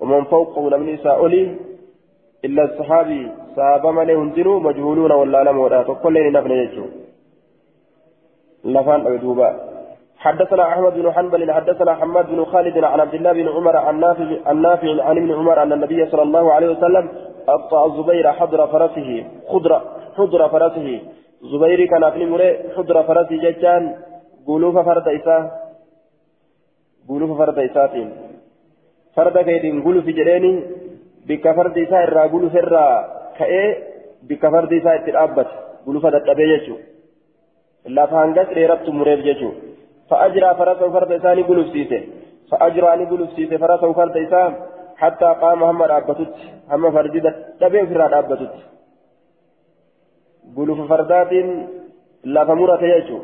[0.00, 1.56] ومن فوقه لم إساء أولي
[2.44, 6.84] إلا الصحابي صحابة من هندروا مجهولون ولا لم ولا تقول نفن يجو
[8.64, 9.73] لفان أدوبا
[10.24, 14.28] حدثنا أحمد بن حنبل حدثنا حماد بن خالد عن عبد الله بن عمر عن نافع
[14.46, 17.08] عن نافع عن ابن عمر أن النبي صلى الله عليه وسلم
[17.48, 19.72] اقطع الزبير حضر فرسه خضر
[20.16, 20.88] حضر فرسه.
[21.52, 23.82] زبير كان في مري حضر فرسه ججان
[24.48, 25.40] قلوف فرد إساء
[27.08, 27.94] قلوف فرد إساء.
[29.16, 30.52] فرد كيدين قلوف جريني
[31.28, 32.88] بك فرد إساء الرا قلوف الرا
[33.38, 33.62] كأي
[34.28, 35.50] بك فرد إساء الترابت
[35.86, 36.76] قلوف دتبه ججو
[37.94, 39.50] لافهانجس ريربت مريب ججو
[40.10, 42.02] فأجرى فرسه فرد إساني قلوب سيسه
[42.50, 44.52] فأجرى أني قلوب سيسه فرسه فرد إسان
[44.96, 46.34] حتى قام محمد أبتت
[46.70, 48.54] هم فرديدة تبين فراد أبتت
[50.56, 51.32] قلوب فردات
[52.24, 53.20] لا فمرة يجو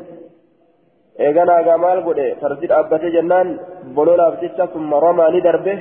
[2.71, 3.47] dhaabbate jennaan
[3.95, 5.73] bololaaf jecha summa ramaa ni darbe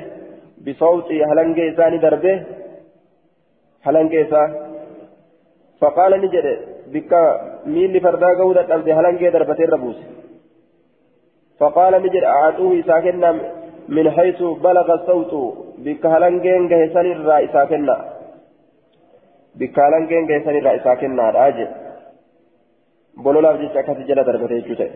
[0.65, 2.33] bisawxii halangee isaa ni darbe
[3.87, 4.47] halangee isaa
[5.81, 6.55] faqaala ni jedhe
[6.93, 7.21] bikka
[7.75, 10.20] miilli fardaa gahuu dadhabde halangee darbatee irra buuse
[11.61, 13.31] فقال نجد أعطوه ساكنا
[13.89, 15.33] من حيث بلغ الصوت.
[15.85, 17.97] بك هلنجين جهسان الرأي ساكنا
[19.55, 21.69] بك هلنجين جهسان الرأي ساكنا راجع
[23.17, 24.91] بولولا في سكة جل دربته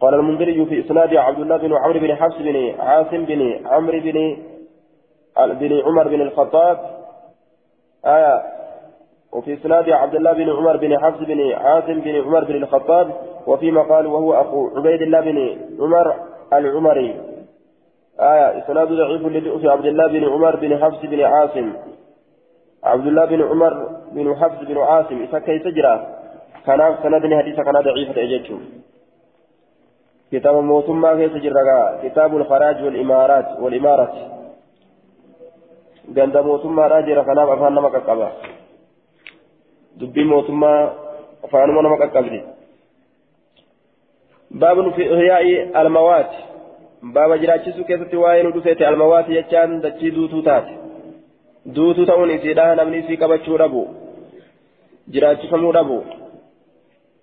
[0.00, 4.36] قال المنذري في إسناد عبد الله بن عمرو بن حفص بن عاصم بن عمرو بن
[5.60, 6.78] بن عمر بن الخطاب.
[8.06, 8.42] آية.
[9.34, 13.06] وفي إسناد عبد الله بن عمر بن حفص بن عاصم بن عمر بن الخطاب
[13.46, 15.38] وفيما قال وهو أخو عبيد الله بن
[15.80, 16.14] عمر
[16.52, 17.10] العمري.
[18.20, 19.26] آية إسناد ضعيف
[19.60, 21.72] في عبد الله بن عمر بن حفص بن عاصم.
[22.84, 26.06] عبد الله بن عمر بن حفص بن عاصم إذا كي تجرى؟
[26.66, 28.58] كان سند حديث كان ضعيف أجتشو
[30.32, 32.76] كتاب موتما كي تجرى؟ كتاب الخراج
[33.62, 34.14] والإمارات
[36.12, 38.28] ganda mootummaa dhaa jira kanaaf afaan nama qaqqaba
[40.00, 40.80] dubbii mootummaa
[41.44, 42.40] afaanuma nama qaqqabdi.
[44.54, 46.30] باب في إحياء الموات
[47.02, 50.66] باب jiraachisuu keessatti waayeen dhufeeti الموات jechaan dachii duutuu taate
[51.66, 53.86] duutuu taa'uun isheedha namni si قبچو ربو
[55.12, 56.00] jiraachisamuu ربو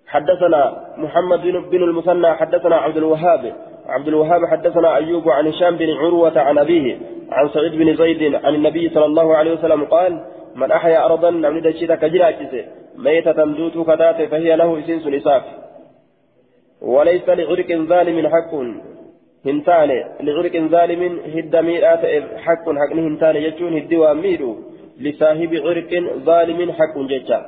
[0.06, 0.62] حدثنا
[0.96, 3.52] محمد بن المثنى حدثنا عبد الوهاب
[3.86, 6.98] عبد الوهاب حدثنا أيوب عن هشام بن عروة عن أبيه
[7.30, 11.60] عن سعيد بن زيد عن النبي صلى الله عليه وسلم قال من أحيا أرضا namni
[11.60, 12.64] dachiitaa ka jiraachise
[12.96, 15.44] ميتة duutuu ka taate فهي له isheenis isaaf
[16.82, 18.52] وليس لعرق ظالم حق.
[19.46, 21.02] hin taane لعرق ظالم
[21.34, 22.02] هد ميرات
[22.44, 22.66] حق.
[22.80, 24.52] حق hin taane jechuun hidda واميرو.
[25.00, 25.92] لصاحب عرق
[26.28, 27.40] ظالم حق jecha.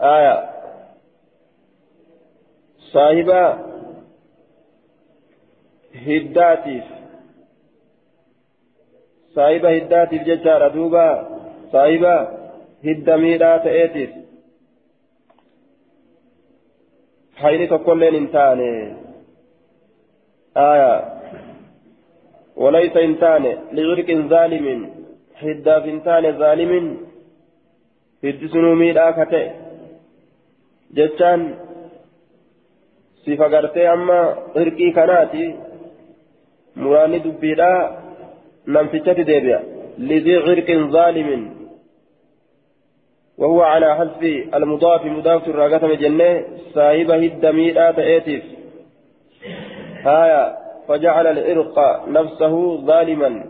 [0.00, 0.36] آية.
[2.92, 3.28] صاحب
[6.06, 6.84] hiddaatiif
[9.34, 11.41] صاحب هداتيف ججا ردوبا.
[11.72, 12.04] صاحب
[12.86, 14.10] هد ميرات ايتيف
[17.42, 18.68] hayni tokkolleen hin taane
[20.68, 20.92] aya
[22.56, 23.44] وليس إنسان
[23.76, 24.66] لعرق ظالم
[25.42, 26.72] هدا فنتان ظالم
[28.24, 29.46] هد سنومي لا كتئ
[30.96, 31.40] جتان
[33.24, 34.20] sifa gartee amma
[34.60, 35.44] irqii kanaati
[36.82, 37.70] muraanni dubbiidha
[38.74, 39.60] namtichatti deebi'a
[40.08, 41.42] lidii cirqin zaalimin
[43.42, 44.22] وهو على حذف
[44.54, 48.44] المضاف مضاف الراقة جنة صاحب هد ميدا تأتيف.
[50.04, 53.44] هايا فجعل العرق نفسه ظالما.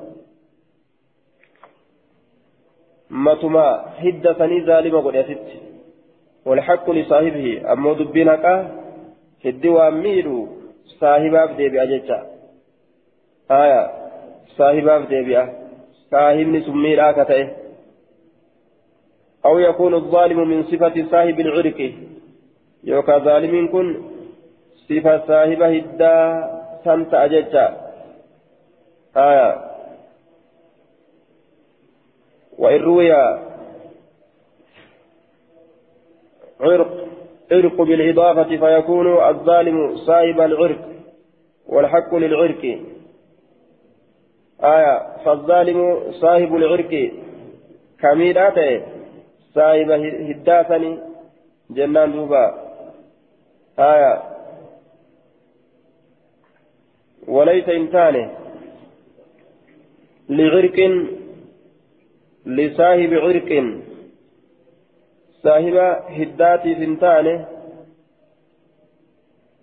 [3.11, 5.49] متما هد ثني ظالما قد يتت
[6.47, 8.45] والحق لصاحبه أما دبينك
[9.45, 10.49] هد واميلو
[11.01, 12.27] صاحباب ديبئة جتا
[13.51, 13.91] هايا
[14.57, 15.45] صاحباب ديبئة
[16.11, 17.62] صاحبني سمير آكته
[19.45, 21.93] أو يكون الظالم من صفة صاحب العرق.
[22.85, 24.03] يوكا ظالم كن
[24.89, 26.15] صفة صاحب هدا
[26.85, 27.93] سنت أججا.
[29.17, 29.73] آية.
[32.59, 33.13] وإن روي
[36.61, 37.09] عرق
[37.53, 40.89] عرق بالإضافة فيكون الظالم صاحب العرق
[41.67, 42.79] والحق للعرق.
[44.61, 45.17] آية.
[45.25, 47.13] فالظالم صاحب العرق
[48.01, 49.02] كميداته
[49.55, 49.91] صاحب
[50.29, 50.99] هداتني
[51.71, 52.45] جنان دوبا
[53.79, 54.23] آية
[57.29, 58.17] وليس إنسان
[60.29, 60.79] لعرق
[62.47, 63.51] لصاحب عرق
[65.43, 65.77] صاحب
[66.19, 67.47] هداتي فنتانه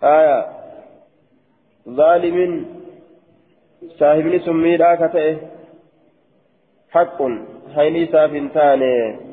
[0.02, 0.38] آية
[1.88, 2.38] ظالم
[3.98, 5.36] صاحبني سميدا كتئه
[6.90, 7.18] حق
[7.76, 9.29] هيني لعرق لصاحب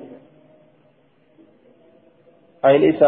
[2.64, 3.00] عرق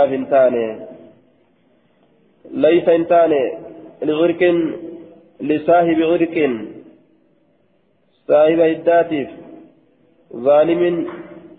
[8.27, 9.29] صاحب هداتيف
[10.35, 11.07] ظالم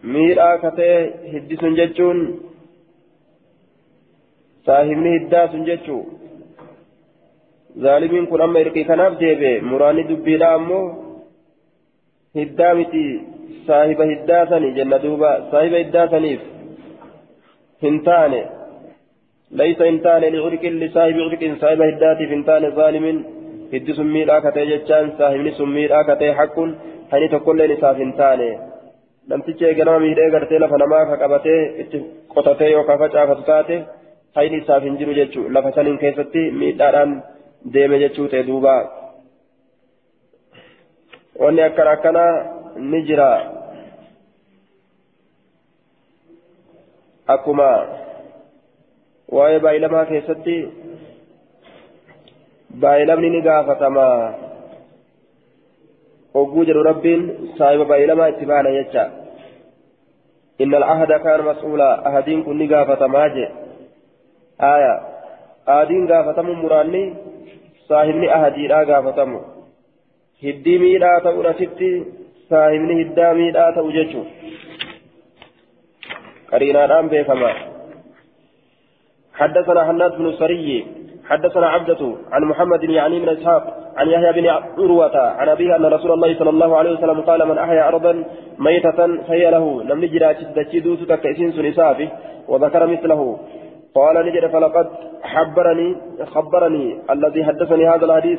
[0.03, 1.01] miidhaa ka ta'e
[1.33, 2.21] hiddisuun jechuun
[4.67, 6.01] saahibni hiddaa sun jechuu
[7.83, 10.87] zaalimiin kun amma irqii kanaaf deebe muraanni dubbiidha ammoo
[12.37, 13.05] hiddaa miti
[13.67, 16.60] saahiba hiddaa sani jenna duuba saahiba hiddaa saniif hin taane
[17.85, 18.33] هنتان
[19.61, 23.05] ليس هنتان لعرق لصاحب عرق صاحب هداتي هنتان ظالم
[23.73, 26.57] هد سمير آكتي جتشان صاحب سمير آكتي حق
[27.13, 28.41] هني تقول لنساف هنتان
[29.31, 31.99] namtichi eeganama miidhee gartee lafa namaa ka qabatee itti
[32.35, 33.77] qotatee yookaan facaafatu taate
[34.39, 37.13] hayni isaaf hin jiru jechuu lafa saniin keessatti miidhaadhaan
[37.75, 38.75] deeme jechuu ta'e duuba.
[41.43, 42.33] Wanni akkana akkanaa
[42.93, 43.31] ni jira.
[49.65, 50.57] Baay'ilamaa keessatti
[52.85, 54.07] baay'ilamni ni gaafatama
[56.35, 57.27] hogguu jedhu rabbiin
[57.59, 59.05] saahiba baay'ilamaa itti baana jecha
[60.61, 63.49] إن العهد كان مسؤولا أهدين كن قافة ماجي
[64.61, 65.01] آية
[65.69, 67.15] أهدين قافة مراني
[67.89, 69.41] صاحبني أهدي لا قافة
[70.45, 72.05] هدي ميلا تقول ستي
[72.51, 74.23] صاحبني هدا ميلا توججو
[76.53, 77.53] قرينا الآن بكما
[79.35, 80.87] حدثنا حناد بن سري
[81.31, 83.63] حدثنا عبدة عن محمد يعني من إسحاق
[83.97, 87.59] عن يحيى بن عروة عن أبيه أن رسول الله صلى الله عليه وسلم قال من
[87.59, 88.25] أحيا أرضا
[88.59, 90.23] ميتة فهي له لم نجد
[90.57, 92.09] تجدوس تكئسين سنسافه
[92.49, 93.39] وذكر مثله.
[93.95, 94.87] قال نجد فلقد
[95.23, 98.39] حبرني خبرني الذي حدثني هذا الحديث.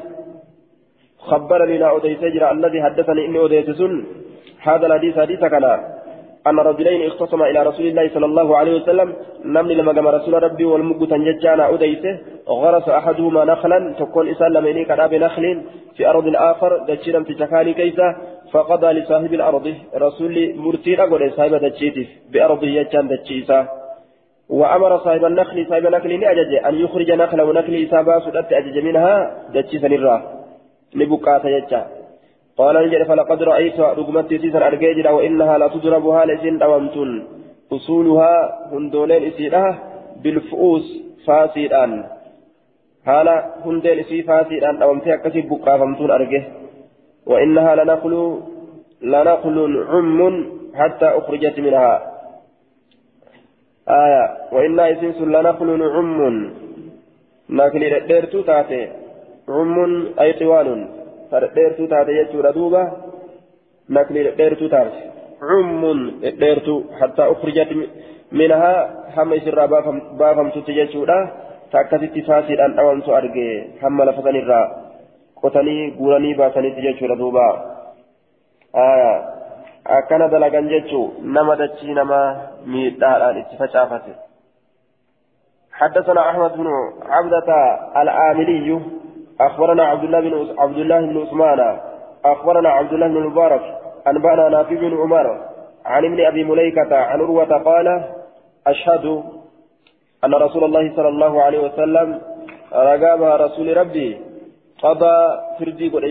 [1.20, 2.20] خبرني لا أديس
[2.58, 3.82] الذي حدثني إني أديس
[4.60, 6.01] هذا الحديث حديث كلام
[6.48, 9.14] أن رجلين اختصما إلى رسول الله صلى الله عليه وسلم
[9.46, 15.14] نمني لما قام رسول ربي والمقت ججانا أديته غرس أحدهما نخلا تكون إسال لمني كراب
[15.14, 15.62] نخل
[15.98, 18.16] في أرض الآخر دجينا في تكاني كيسة
[18.52, 23.68] فقضى لصاحب الأرض رسول مرتين أقول صاحب دجيتف بأرض يجان دجيسة.
[24.50, 29.16] وأمر صاحب النخل صاحب النخل أجج أن يخرج نخل ونخل إسابة سدت أجج منها
[29.54, 30.18] دجيسا نرى
[30.96, 31.86] لبقاة يجان
[32.58, 37.28] قال نجد فلقد رأيت رقمت تيسر أرجيجرا وإنها لا تضربها لسن دوامتون.
[37.72, 38.34] أصولها
[38.72, 39.70] هندولين إسيرها
[40.24, 40.86] بالفؤوس
[41.26, 42.04] فاسيران.
[43.06, 43.36] haala
[43.66, 46.42] hundeen isii faasiidhaan dhawamtee akkasii buqqaafamtuun arge
[47.26, 48.42] وإنها لنقل
[49.02, 49.58] لنقل
[49.90, 50.20] عم
[50.76, 51.94] حتى أخرجت منها.
[53.90, 54.24] آية.
[54.52, 56.20] وإنها إسنس لنقل عم.
[57.50, 58.88] ناكل ديرتو تاتي.
[59.50, 61.01] عم أي طوال.
[61.40, 62.82] Dheertuu taate jechuudha duuba
[63.90, 65.02] nakni dheertuu taate
[65.40, 66.00] cummun
[66.42, 67.72] dheertuu hattaa ukhrijat
[68.32, 69.68] minhaa hamma isirraa
[70.20, 71.18] baafamtutti jechuudha
[71.72, 73.48] ta akkasitti faasiidhaan dhawamtu arge
[73.82, 74.66] hamma lafa sanirraa
[75.42, 77.46] qotanii guuranii baasanitti jechuudha duuba
[80.00, 81.06] akkana dalagan jechuu
[81.38, 82.20] nama dachii nama
[82.66, 84.14] miidhaadhaan itti facaafate
[85.82, 86.68] حدثنا احمد بن
[87.02, 87.50] عبدة
[88.02, 88.80] العاملي
[89.40, 91.80] أخبرنا عبد الله بن عبد الله بن عثمان
[92.26, 93.62] أخبرنا عبد الله بن المبارك
[94.08, 95.28] أنبأنا نافع بن عمر
[95.86, 98.04] عن ابن أبي مليكة عن عروة قال
[98.68, 99.24] أشهد
[100.26, 102.22] أن رسول الله صلى الله عليه وسلم
[102.74, 104.22] رقابها رسول ربي
[104.84, 105.18] قضى
[105.60, 106.04] فردي قد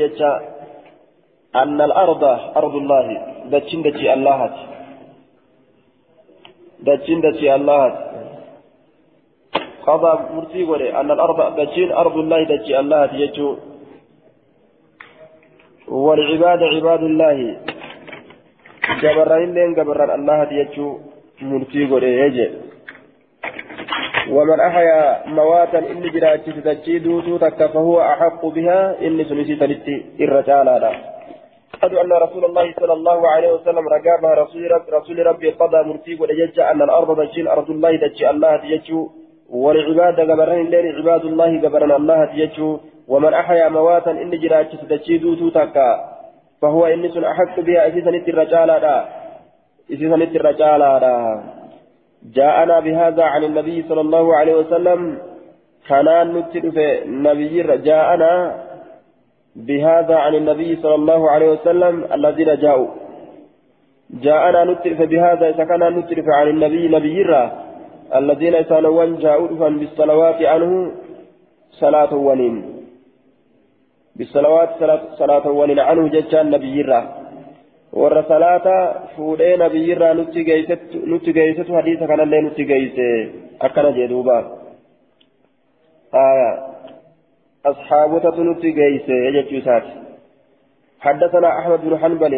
[1.56, 2.24] أن الأرض
[2.56, 3.06] أرض الله
[3.50, 4.50] دتشين دتشي الله
[6.86, 8.09] دتشين دتشي الله
[9.90, 13.48] قضى مرتي قد أن الأرض دتشين أرض الله دتشي الله يجو
[15.88, 17.38] والعباد عباد الله.
[19.02, 20.86] جبرين لين جبران الله يجو
[21.42, 22.48] مرتي قد يجي.
[24.30, 30.90] ومن أحيا مواتا إني جراتي تتجيدو توتك فهو أحق بها إني سنسي تلتي الرجال هذا
[31.74, 36.20] أشهد أن رسول الله صلى الله عليه وسلم رقابها رسول رب رسول ربي قضى مرتيب
[36.20, 39.19] ولجج أن الأرض تجين أرض الله تجي الله تججو.
[39.50, 42.78] والعباد قبرن الليل عباد الله قبرن الله تججو
[43.08, 45.76] ومن أحيا مواتا إني جراتي تتجيدو توتك
[46.62, 48.70] فهو إني سن أحق بها إذا نت الرجال
[49.90, 50.82] إذا نت الرجال
[52.36, 55.00] جاءنا بهذا عن النبي صلى الله عليه وسلم.
[55.88, 56.76] كان نتلف
[57.06, 58.32] نبي جاءنا
[59.56, 62.88] بهذا عن النبي صلى الله عليه وسلم الذين جاءوا
[64.10, 67.22] جاءنا نتلف بهذا إذا كان نتلف عن النبي نبي
[68.14, 69.48] الذين سنوان جاءوا
[69.80, 70.92] بالصلوات عنه
[71.72, 72.56] صلاة ونين
[74.16, 74.68] بالصلوات
[75.18, 76.82] صلاة ونين عنه ججان نبي
[77.92, 78.74] warra salaata
[79.16, 83.06] fuudhee nabiyyirraa nutti geessetu hadiisa kanallee nutti geesse
[83.66, 84.36] akkana jee duuba
[87.70, 89.98] asxaabotatu nutti geesse jechuu isaati
[91.00, 92.34] حدثنا أحمد بن حنبل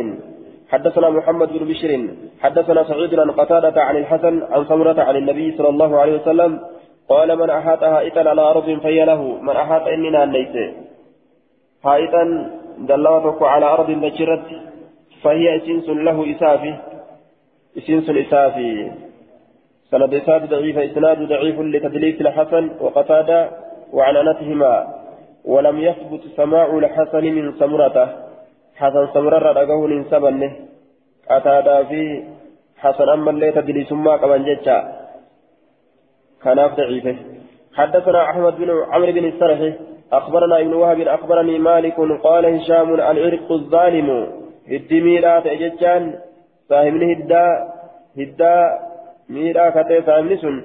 [0.72, 2.08] حدثنا محمد بن بشر
[2.42, 6.60] حدثنا سعيد عن قتادة عن الحسن عن سمرة عن النبي صلى الله عليه وسلم
[7.08, 10.74] قال من أحاط هائطا على أرض فهي له من أحاط إننا ليس.
[11.84, 14.46] هائطا دلوتك على أرض نجرت
[15.22, 16.74] فهي إسنس له إسافي
[17.78, 18.90] إسنس إسافي.
[19.90, 23.50] سند إسافي ضعيف إسناد ضعيف لتدليس الحسن وقتادة
[23.92, 24.74] وعنانتهما
[25.44, 28.31] ولم يثبت سماع الحسن من سمرته.
[28.76, 30.52] حسن سمرة رقه من سبنه
[31.30, 32.24] قتادة في
[32.76, 34.78] حسن أما اللي تدليس ما قبل جتا
[36.42, 37.16] كناف ضعيفه
[37.74, 39.72] حدثنا أحمد بن عمرو بن السرحي
[40.12, 44.08] أخبرنا ابن وهب أخبرني مالك قال هشام العرق الظالم
[44.70, 46.04] hiddi miidhaa ta'e jechaan
[46.68, 47.50] saahibni hiddaa
[48.16, 48.62] hiddaa
[49.28, 50.60] miidhaa katee saahibni sun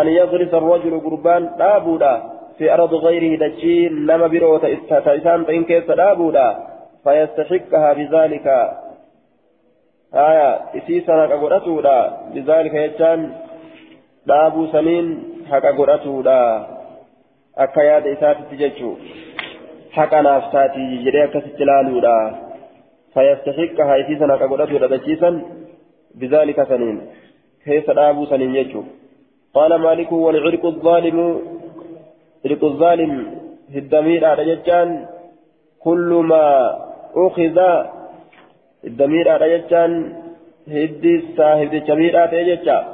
[0.00, 2.12] an yadrisa arrajulu gurbaan dhaabuudha
[2.58, 5.46] fi ardi gayrihi dachii nama biroo ta isaan
[10.80, 11.96] isii san haqa godhatuudha
[12.34, 13.28] bizaalika jechaan
[14.28, 15.08] dhaabuu saniin
[15.50, 16.40] haqa godhatuudha
[17.66, 18.94] akka yaada isaatitti jechuu
[19.96, 22.18] haqa naaf taatii jedhee akkasitti ilaaluudha
[23.14, 25.30] فيستحقها إسيسا كقولته لدجيسا
[26.14, 26.96] بذلك سنين
[27.64, 28.82] كيف دابو سنين يجو
[29.54, 31.18] قال مالك والعرق الظالم
[32.44, 33.12] عرق الظالم
[33.72, 35.06] في الدمير على ججان
[35.84, 36.44] كل ما
[37.16, 37.58] أخذ
[38.84, 40.12] الدمير على ججان
[40.68, 42.84] هدي صاحب الجميل على ججان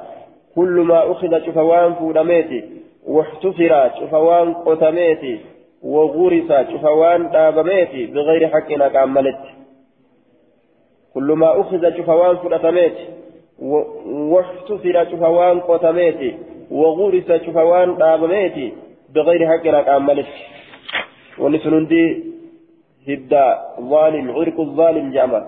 [0.55, 2.65] كل ما أخذ شفوان فولميتي
[3.07, 5.41] واحتفر شفوان قتميتي
[5.83, 9.41] وغرس شفوان دابميتي بغير حق نكاملت
[11.15, 12.97] كل ما أخذ شفوان فرتميت
[13.59, 16.35] واحتفر شفوان قتميت
[16.71, 18.75] وغرس شفوان دابميت
[19.15, 20.27] بغير حق لك عملت.
[21.39, 22.34] ونسلندي
[23.09, 23.47] هدا
[23.81, 25.47] ظالم عرق الظالم جامع.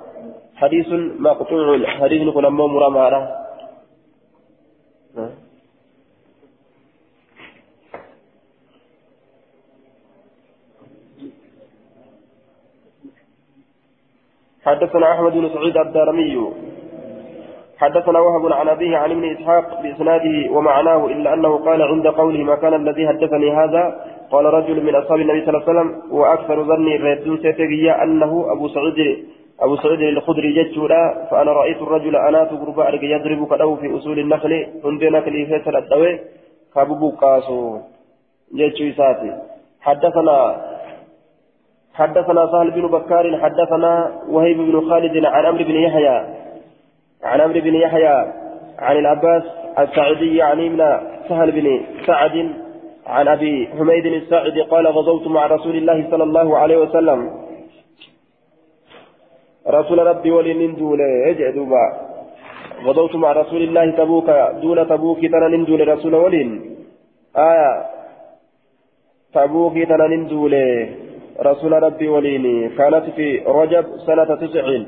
[0.56, 0.86] حديث
[1.18, 3.46] مقطوع حديث نقول أمام مرامارة
[14.64, 16.52] حدثنا أحمد بن سعيد الدارمي.
[17.78, 22.56] حدثنا وهب عن أبيه عن ابن إسحاق بإسناده ومعناه إلا أنه قال عند قوله ما
[22.56, 26.96] كان الذي حدثني هذا قال رجل من أصحاب النبي صلى الله عليه وسلم وأكثر ظني
[26.96, 29.26] ردو سيتقيا أنه أبو سعيد
[29.60, 34.52] أبو سعيد الخدري جتشولا فأنا رأيت الرجل انات غربا يضرب كدو في أصول النخل
[34.84, 36.20] عند نخل فيصل الدوي
[36.74, 37.78] كابو قاسو
[38.54, 39.02] جتشو
[39.80, 40.56] حدثنا
[41.94, 43.92] حدثنا سهل بن بكار حدثنا
[44.28, 46.16] وهيب بن خالد عن عمرو بن يحيى
[47.24, 48.16] عن عمرو بن يحيى
[48.78, 49.42] عن العباس
[49.78, 50.78] السعدي يعني من
[51.28, 52.65] سهل بن سعد
[53.06, 57.20] عن أبي حميد الساعدي قال غزوت مع رسول الله صلى الله عليه وسلم.
[59.68, 61.84] رسول ربي ولين ندول اجدوبا
[62.84, 64.28] غدوت مع رسول الله تبوك
[64.62, 66.50] دون تبوك تنا ندول رسول ولين
[67.36, 67.72] آية.
[69.34, 70.54] تبوك تنا ندول
[71.48, 74.86] رسول ربي ولين كانت في رجب سنة تسعين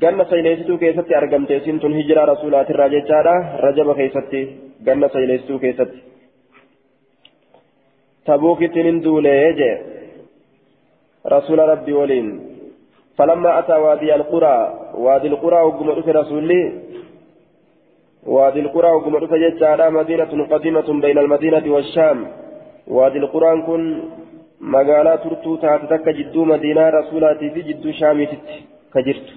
[0.00, 3.34] ganna sayleessituu keessatti argamte isin tun hijiraa rasuulaatirraa jechaadha
[3.64, 4.40] rajaba keessatti
[4.84, 5.58] ganna sayleessituu
[8.84, 9.76] nin duulee jee.
[11.24, 12.52] Rasuula rabbii waliin.
[13.18, 14.58] فلما أتى وادي القرى
[14.94, 16.62] وادي القرى وقم رسولي
[18.26, 19.14] وادي القرى وقم
[19.44, 22.18] جدّا مدينة قديمة بين المدينة والشام
[22.88, 23.82] وادي القرى كن
[24.60, 28.26] مقالات ترتو تاتتك جدو مدينة رسولاتي في جدو شامي
[28.94, 29.28] كجرت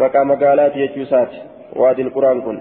[0.00, 1.36] maqaa magaalaati jechuusaati
[1.80, 2.60] waadiin quraan kun.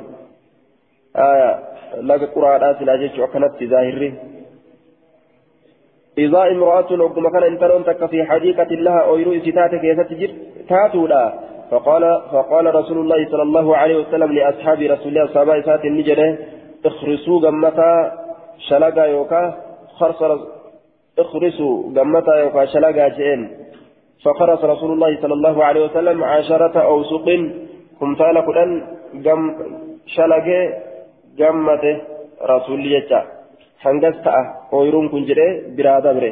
[2.09, 4.09] Laga quraadhaa silaa jechuu akkanatti zaahirri.
[6.24, 10.32] إذا امرأة وقم كان انتلون تك في حديقة لها أويرو إسيتات كيست جر
[10.69, 11.24] تاتولا.
[11.72, 16.38] فقال فقال رسول الله صلى الله عليه وسلم لأصحاب رسول الله صلى الله عليه وسلم
[16.86, 17.91] اخرسوا قمتا
[18.67, 19.43] شلقا يوكا
[19.99, 20.32] خرصر
[21.19, 23.41] اخرسوا قمتا يوكا شلقا جئين
[24.24, 27.28] فخرس رسول الله صلى الله عليه وسلم عشرة أوسق
[27.99, 28.72] كمثال قدن
[29.26, 29.41] جم
[30.15, 30.74] شلقه
[31.39, 31.95] جمته
[32.53, 33.22] رسول يجا.
[33.84, 34.38] حنقستا
[34.71, 36.32] ويرون كنجري برادا بري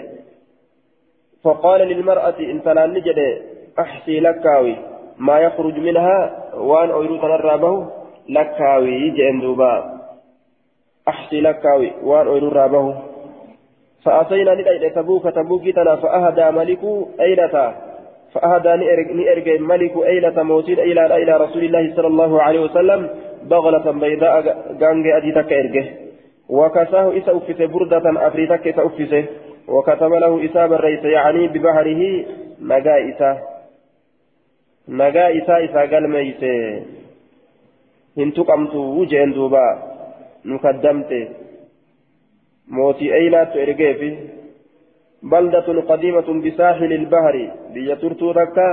[1.43, 3.41] فقال للمرأة إن تلان نجري
[3.79, 4.75] أحسي لكاوي
[5.17, 6.17] ما يخرج منها
[6.53, 7.87] وان أويرو تنرابه
[8.29, 9.73] لكاوي جئن دوبا
[11.07, 12.85] أحسي لكاوي وان أويرو رابه
[14.03, 16.83] فأتينا ندعي تبوك تبوكي تنا فأهدى ملك
[17.19, 17.75] أيلة
[18.33, 18.71] فأهدى
[19.19, 23.09] نئرق ملك أيلة موتين إلى إلى رسول الله صلى الله عليه وسلم
[23.43, 24.35] بغلة بيضاء
[24.81, 26.08] غانج أديتك إرقه
[26.49, 29.25] وكساه إسا أفسه بردة أفريتك إسا أفسه
[29.67, 32.01] وكتب له إساب الرئيس يعني ببحره
[32.61, 33.31] نجا إسا.
[34.89, 36.83] نجا إسا إسا قال ميسه
[38.17, 39.65] هنتقمت وجين دوبا
[40.45, 41.11] نقدمت.
[42.67, 44.17] موتي أيلات إرقه
[45.23, 47.35] بلدة قديمة بساحل البحر.
[47.73, 48.67] بيترتو تكا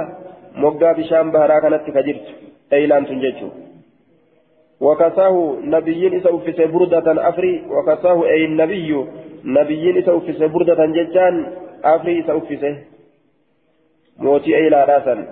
[0.56, 2.26] مقا بشام بهرا كانت كجرت
[2.72, 3.65] أيلان تنججو.
[4.80, 9.06] وكساه نبي إسا أفس بردة أفري وكساه أي النبي
[9.44, 11.52] نبي إسا أفس بردة ججان
[11.84, 12.76] أفري إسا أفسه
[14.18, 15.26] موتي أيلا راسا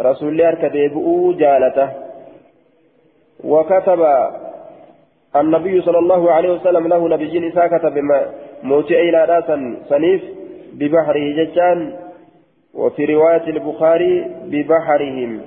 [0.00, 1.88] رسول الله كتبه جالته.
[3.44, 4.00] وكتب
[5.36, 7.94] النبي صلى الله عليه وسلم له نبي إسا كتب
[8.62, 10.22] موتي إلى راسا سنيف
[10.72, 11.96] ببحره ججان
[12.74, 15.40] وفي رواية البخاري ببحرهم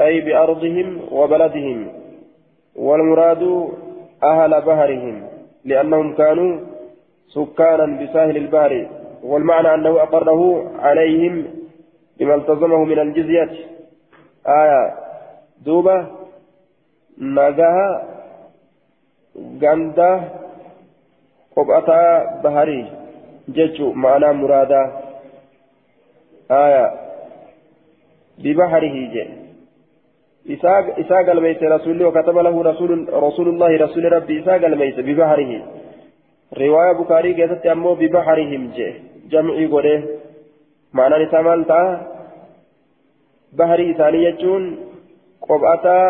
[0.00, 2.05] أي بأرضهم وبلدهم.
[2.76, 3.68] والمراد
[4.24, 5.22] أهل بحرهم
[5.64, 6.60] لأنهم كانوا
[7.28, 8.88] سكانا بساحل البحر
[9.22, 11.44] والمعنى أنه أقره عليهم
[12.18, 13.50] بما التزمه من الجزية.
[14.46, 14.94] آية
[15.64, 16.06] دوبة
[17.18, 18.16] نجاها
[19.36, 20.10] ganda
[21.54, 22.86] qophataa baharii
[23.48, 24.86] jechu ma'anaa muraadaa
[26.48, 26.84] aya
[28.42, 29.02] bibaharihi
[30.48, 30.54] je
[31.02, 35.62] isaa galmeeyse rasulli wakataba lahu rasulullahi rasuli rabbi isaa galmeeyse bibaharihi
[36.52, 38.88] riwaaya bukaarii keessatti ammoo bibaharihim je
[39.30, 39.94] jamcii godhe
[40.92, 41.88] ma'anaan isaa maal ta'a
[43.56, 44.64] baharii isaanii jechuun
[45.48, 46.08] qophataa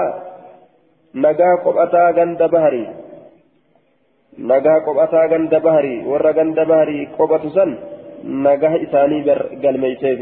[1.24, 2.88] nagaa qophataa ganda baharii
[4.50, 7.72] nagaa qophataa ganda baharii warra ganda baharii qophatu san
[8.48, 9.22] nagaha isaanii
[9.64, 10.20] galmeeyseef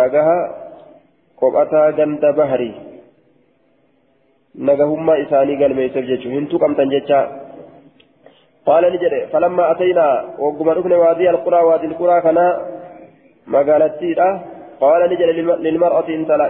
[0.00, 0.38] nagaha
[1.42, 2.91] qophataa ganda baharii
[4.54, 7.24] nagahummaa isaanii galmeeyseef jechuun hin tuqamtan jechaa
[8.66, 12.46] قال نجري فلما أتينا وقم ركن وادي القرى وادي القرى كنا
[13.46, 14.14] مقالتي
[14.80, 15.32] قال نجري
[15.66, 16.08] للمرأة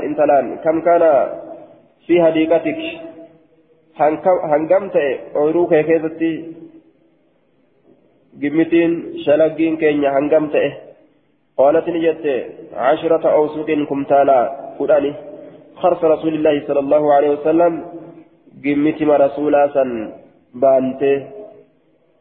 [0.08, 1.02] انتلان كم كان
[2.06, 2.80] في هديقتك
[5.70, 6.30] kee keessatti
[8.40, 8.92] gimmitiin
[9.24, 10.70] shalaggiin keenya hangam ta'e
[11.58, 12.26] قالت نجت
[12.72, 14.40] عشرة أوسق كمتالا
[14.78, 15.12] قراني
[15.76, 17.84] خرص رسول الله صلى الله عليه وسلم
[18.64, 20.12] قمت ما رسولا سن
[20.54, 21.16] بانته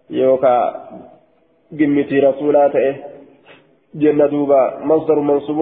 [0.09, 0.55] يوكا
[1.79, 2.95] قمت رسولا تئه
[3.95, 5.59] جنة دوبا مصدر منصوب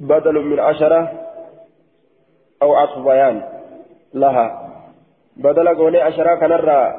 [0.00, 1.12] بدل من عشرة
[2.62, 3.42] أو عطف بيان
[4.14, 4.46] لها.
[5.36, 6.94] بدل قولي عشرة كنرى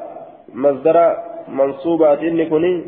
[0.54, 1.16] مصدر
[1.48, 2.84] منصوبات إني كوني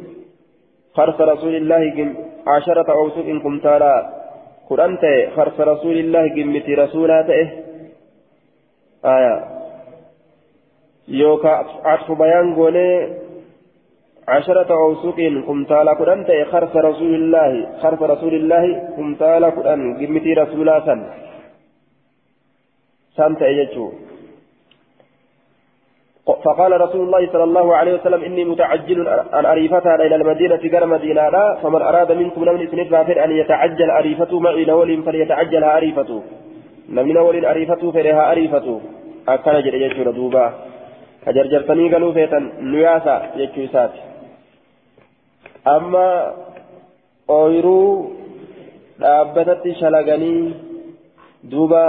[0.96, 2.14] خرس رسول الله
[2.46, 4.17] عشرة أوسق إن كمتالا
[4.76, 7.44] تأي خرس رسول الله قمتي رسولا تأي
[9.04, 9.34] آية.
[11.08, 11.48] يوكا
[11.84, 13.18] عطف بيان قولي
[14.28, 18.64] عشرة أوسق كمتالا كدن تأي خرف رسول الله خرف رسول الله
[18.96, 21.00] كمتالا كدن قمتي رسولا سن
[23.16, 24.07] سن تأيجو
[26.49, 31.28] فقال رسول الله صلى الله عليه وسلم إني متعجل أن أريفتها إلى المدينة غير مدينة
[31.28, 32.94] لا فمن أراد منكم لمن إسنف
[33.24, 36.22] أن يتعجل أريفته معي لول فليتعجلها أريفته
[36.88, 38.80] لمن أول أريفته فلها أريفته
[39.28, 40.53] أكن جل يجور دوبا.
[41.26, 43.94] كجرجرتني قالوا فيتا نياسا يجوسات
[45.66, 46.32] أما
[47.30, 48.11] أويرو
[48.99, 50.55] dhaabbatatti shalaganii
[51.51, 51.82] duuba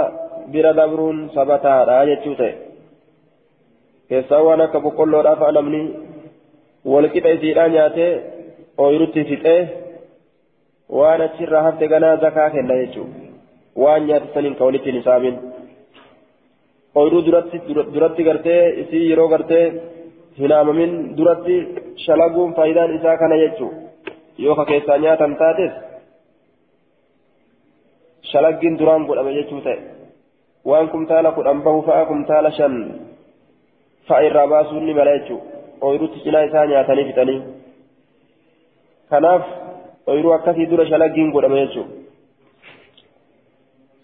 [0.52, 2.69] bira dabruun sabataadha jechuu ta'e
[4.10, 5.82] keessaa waan akka boqqolloodhaaf namni
[6.92, 8.12] walqixa isiidhaa nyaatee
[8.84, 9.60] ooyirutti fixee
[10.98, 13.18] waan achirraa hafte ganaa zakaa kenna jechuudha
[13.82, 15.36] waan nyaate saniin ka walitti hin hisaamin
[16.94, 17.62] ooyiruu duratti
[17.94, 19.66] duratti gartee isii yeroo gartee
[20.38, 21.60] hin haamamin duratti
[22.06, 23.78] shalaguun faayidaan isaa kana jechuudha
[24.46, 25.72] yoo ka keessaa nyaatan taates
[28.32, 29.78] shalaggiin duraan godhame jechuu ta'e
[30.72, 32.74] waan kumtaala kudhan bahu fa'a kumtaala shan
[34.08, 37.42] fa'a irraa baasuun ni mala jechuudha ooyiruutti cinaa isaa nyaatanii fixanii.
[39.10, 39.42] Kanaaf
[40.06, 42.00] ooyiruu akkasii dura shalaggiin jechuudha.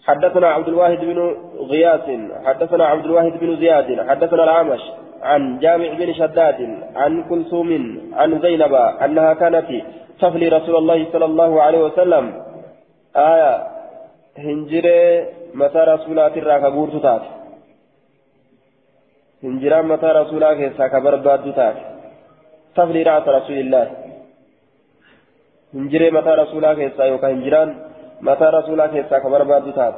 [0.07, 1.19] حدثنا عبد الواحد بن
[1.71, 2.05] غياث
[2.45, 4.79] حدثنا عبد الواحد بن زياد حدثنا العامش
[5.21, 6.59] عن جامع بن شداد
[6.95, 7.69] عن كلثوم
[8.13, 8.73] عن زينب
[9.05, 9.69] انها كانت
[10.21, 12.43] تفلي رسول الله صلى الله عليه وسلم
[13.15, 13.67] آية
[14.37, 16.99] هنجري متى رسولات الراكا غورتو
[19.41, 21.75] تات هنجران متى رسولات كيسا برداد تات
[22.75, 23.85] تفلي رأس رسول الله
[25.73, 27.69] هنجري متى رسولات كيسا يوكا هنجران
[28.21, 29.95] متى رسولات كيسا برداد تات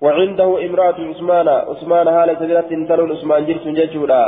[0.00, 4.24] وعنده امرأة عثمان عثمان هالة سبيلة تلون عثمان جرس ججولا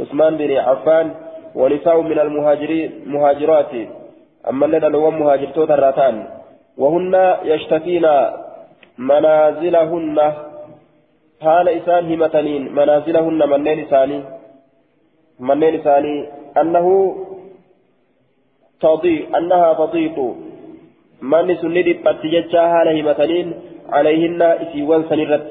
[0.00, 1.06] عثمان بن عفان
[1.54, 3.72] ونساء من المهاجرين مهاجرات
[4.50, 6.16] أما لنا لو مهاجرتوت الراتان
[6.78, 7.14] وهن
[7.44, 8.06] يشتكين
[8.98, 10.18] منازلهن
[11.42, 14.18] حال إسان همتنين منازلهن منين إساني
[15.48, 16.14] منين إساني
[16.60, 16.86] أنه
[18.80, 20.16] تضيق أنها تضيق
[21.32, 23.48] من سندت بتججا حال همتنين
[23.96, 25.48] عليهن إسيوان سنرت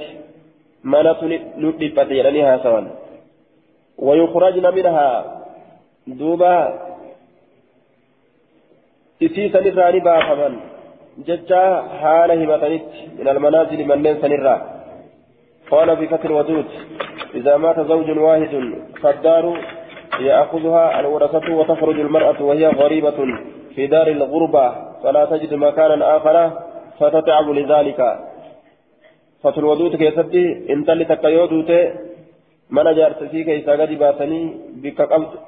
[0.83, 1.21] منات
[1.63, 2.85] ندبت يرنيها سوان
[4.05, 5.09] ويخرجن منها
[6.07, 6.55] دوبا
[9.25, 10.53] إسي سنراني بافمن
[11.27, 11.63] ججا
[12.01, 12.89] حال همتنت
[13.19, 14.80] من المنازل منين سنرا
[15.71, 16.65] قال في فتح الودود
[17.35, 19.57] إذا مات زوج واحد فالدار
[20.19, 23.19] يأخذها الورثة وتخرج المرأة وهي غريبة
[23.75, 24.67] في دار الغربة
[25.03, 26.51] فلا تجد مكانا آخر
[26.99, 28.19] فتتعب لذلك.
[29.43, 31.71] فتلودوت كيستي انتلي تكيودوت
[32.75, 34.41] من جارتسي كيسا قد باسني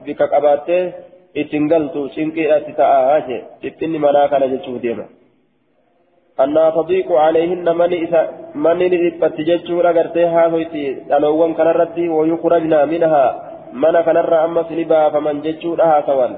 [0.06, 0.92] بك قباتي
[1.38, 5.06] اتنقلت شنكي اتتاعاجي إتني منا كان جتشو ديما
[6.34, 7.92] أنها تضيق عليهن من
[9.48, 10.86] جتشو رغرتي هاهويتي
[11.18, 13.26] ألوان كان ردي ويخرجنا منها.
[13.74, 15.36] من الرا أما سنبا فمن
[15.80, 16.34] لها سوال.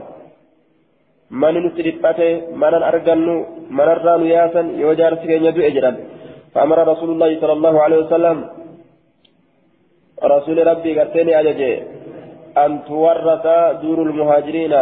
[1.32, 2.20] من نتربت
[2.62, 3.38] من أرجنو
[3.78, 5.92] من الران ياسا يوجار سكين يدو أجرا
[6.54, 8.38] فأمر رسول الله صلى الله عليه وسلم.
[10.24, 11.74] رسول ربي قرتني أججي.
[12.64, 13.46] أن تورث
[13.82, 14.74] دور المهاجرين.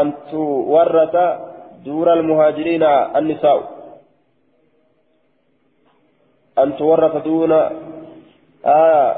[0.00, 1.16] أن تورث
[1.86, 2.82] دور المهاجرين
[3.18, 3.58] النساء.
[6.58, 7.52] أن تورث دون
[8.64, 9.10] آه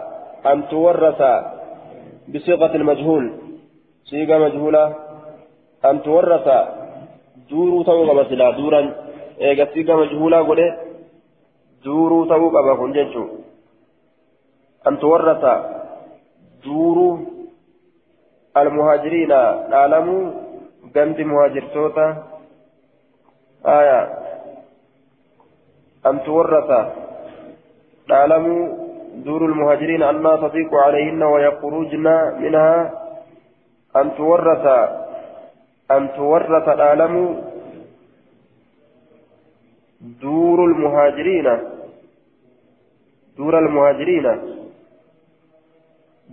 [0.46, 1.20] أن تورث
[2.28, 3.24] بصيغة المجهول.
[4.04, 4.84] صيغة مجهولة.
[5.84, 6.46] أن تورث
[7.50, 8.80] دور توقع مثلا دورا.
[9.40, 10.68] إيجا صيغة مجهولة قولي
[11.84, 12.92] دور توقع بكون
[14.88, 15.44] أن تورث
[16.64, 16.98] دور
[18.56, 19.28] المهاجرين
[19.72, 20.34] نعلم
[20.94, 22.28] جنب مهاجر توتا
[23.66, 24.00] آية
[26.06, 26.70] أن تورث
[28.09, 28.44] نعلم
[29.24, 32.06] دور المهاجرين أنها تضيق عليهن ويخرجن
[32.40, 32.90] منها
[33.96, 34.66] أن تورث
[35.90, 37.42] أن تورث نعلم
[40.22, 41.59] دور المهاجرين
[43.38, 44.26] دور المهاجرين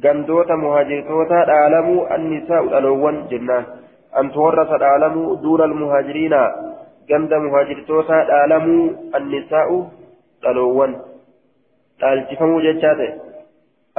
[0.03, 3.65] gandoota muhaajirtoota dhaalamuu annisaa'u dhaloowwan jennaan
[4.19, 6.41] an tuwarrasa dhaalamuu duura almuhaajiriina
[7.09, 8.83] ganda muhaajirtoota dhaalamuu
[9.19, 9.77] annisaa'u
[10.43, 10.93] dhaloowwan
[12.01, 13.09] dhaalchifamuu jechaa ta'e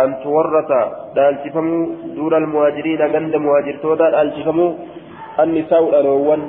[0.05, 0.81] an tuwarrasa
[1.17, 1.83] dhaalchifamuu
[2.17, 4.71] duura almuhaajiriina ganda muhaajirtoota dhaalchifamuu
[5.45, 6.43] annisaa'u dhaloowwan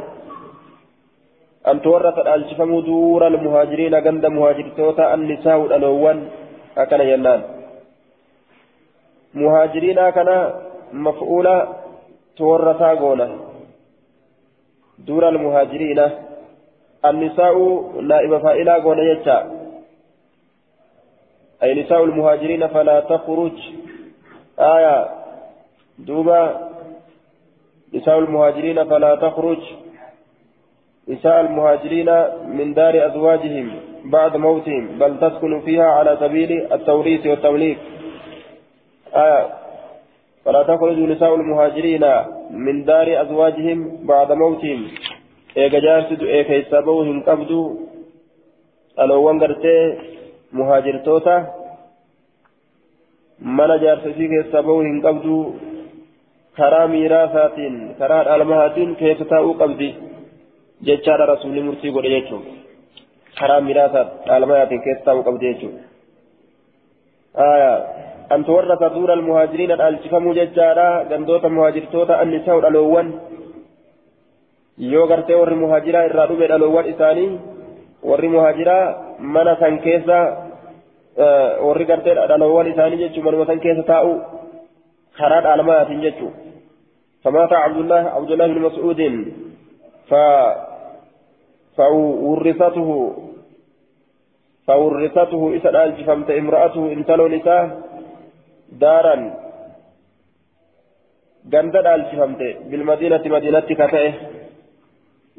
[1.72, 6.24] an tuwarrasa dhaalchifamuu duura almuhaajiriina ganda muhaajirtoota annisaa'u dhaloowwan
[6.86, 7.41] akkana jennaan
[9.41, 10.38] muhaajiriinaa kana
[10.93, 11.68] مفعولة
[12.38, 13.28] تورثا قونا
[15.08, 15.99] دون المهاجرين
[17.10, 17.58] النساء
[18.01, 19.58] نائب فائلة يجا
[21.64, 23.51] أي نساء المهاجرين فلا تخرج.
[24.60, 25.10] آية
[25.99, 26.70] دوبا
[27.93, 29.62] نساء المهاجرين فلا تخرج.
[31.08, 32.10] نساء المهاجرين
[32.47, 33.72] من دار أزواجهم
[34.05, 37.78] بعد موتهم بل تسكن فيها على سبيل التوريث والتمليك.
[39.16, 39.47] آية.
[40.45, 42.05] فلا تخرج نساء المهاجرين
[42.51, 44.88] من دار أزواجهم بعد موتهم.
[45.58, 47.68] إيجا جارسد إيكا يسابوهم قبدوا
[49.01, 49.78] ألوان قرتي
[50.58, 51.38] مهاجر توتا
[53.39, 55.36] mana jaarsasii keessaa bahuu hin qabdu
[56.58, 59.89] karaa miiraasaatiin karaa dhalmahaatiin keessa taa'uu qabdi
[60.89, 62.47] jechaadha rasuulli murtii godhe jechuun
[63.39, 65.78] karaa miiraasaa dhalmahaatiin keessa taa'uu qabdi jechuun.
[68.36, 73.08] أن تورث دور المهاجرين الألشفموا ججارا غندوت مهاجرتوتا النساء الألوان
[74.78, 77.30] yoo gartee warri muhaajiraa irraa dhufe dhaloowwan isaanii
[78.09, 78.84] warri muhaajiraa
[79.19, 80.17] mana san keessa
[81.67, 84.11] warri gartee dhaloowwan isaanii jechuun manuma san keessa taa'u
[85.17, 86.36] karaa dhaalmaatiin jechuun
[87.23, 89.01] فمات عبد الله عبد الله بن مسعود
[90.09, 90.13] ف
[91.78, 92.89] فورثته
[94.67, 97.63] فورثته إسا الجفمت امرأته انتلو نساء
[98.82, 99.15] دارا
[101.45, 103.69] جند الجفمت بالمدينة مدينة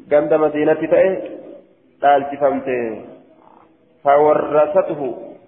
[0.09, 2.67] كتئه جند مدينة تئه الجفمت
[4.03, 5.01] فورثته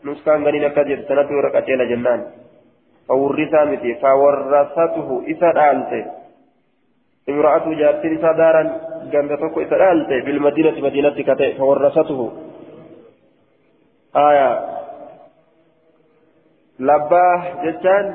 [0.06, 2.22] نسكان غني نكجر سنة ورقتين جنان
[3.08, 6.06] فورثا متي فورثته إسا دالته
[7.30, 8.64] امرأة جارتين إسا دارا
[9.12, 12.20] جنبتك إسا دالته بالمدينة مدينة كتئ فورثته
[14.16, 14.50] آية
[16.80, 18.06] لباه جتان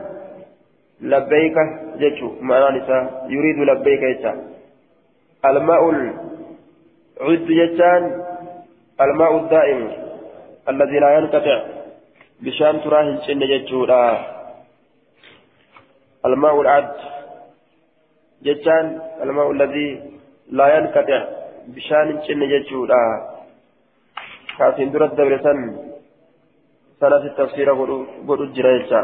[1.01, 1.57] لبيك
[2.01, 4.39] جتشو معنى نساء يريد لبيك جتان
[5.45, 5.83] الماء
[7.21, 8.03] العد جتان
[9.01, 9.81] الماء الدائم
[10.69, 11.59] الذي لا ينقطع
[12.41, 14.03] بشان تراه الجنة جتشودا
[16.27, 16.93] الماء العد
[18.43, 20.11] جتان الماء الذي
[20.51, 21.21] لا ينقطع
[21.69, 23.03] بشان الجنة جتشودا
[24.59, 25.59] كافين درد دبرسان
[27.01, 27.69] سنة التفسير
[28.29, 29.01] قد جريتشا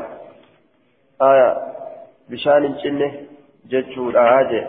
[1.23, 1.51] آية
[2.29, 3.09] bishaan الجنة
[3.71, 4.63] jechuudha هاجي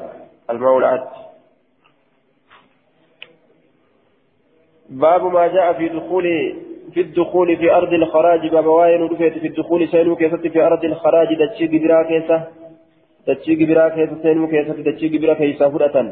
[0.49, 1.07] الماء العد
[4.89, 6.55] باب ما جاء في دخول
[6.93, 8.47] في الدخول في أرض الخراج.
[8.47, 11.27] باب waayeen dhufeeti في الدخول seenuu keessatti في أرض الخراج.
[11.41, 12.43] dachii gibiraa keessa.
[13.27, 14.17] dachii gibiraa keessa.
[14.23, 16.11] seenuu keessa dachii gibiraa keessa فرأة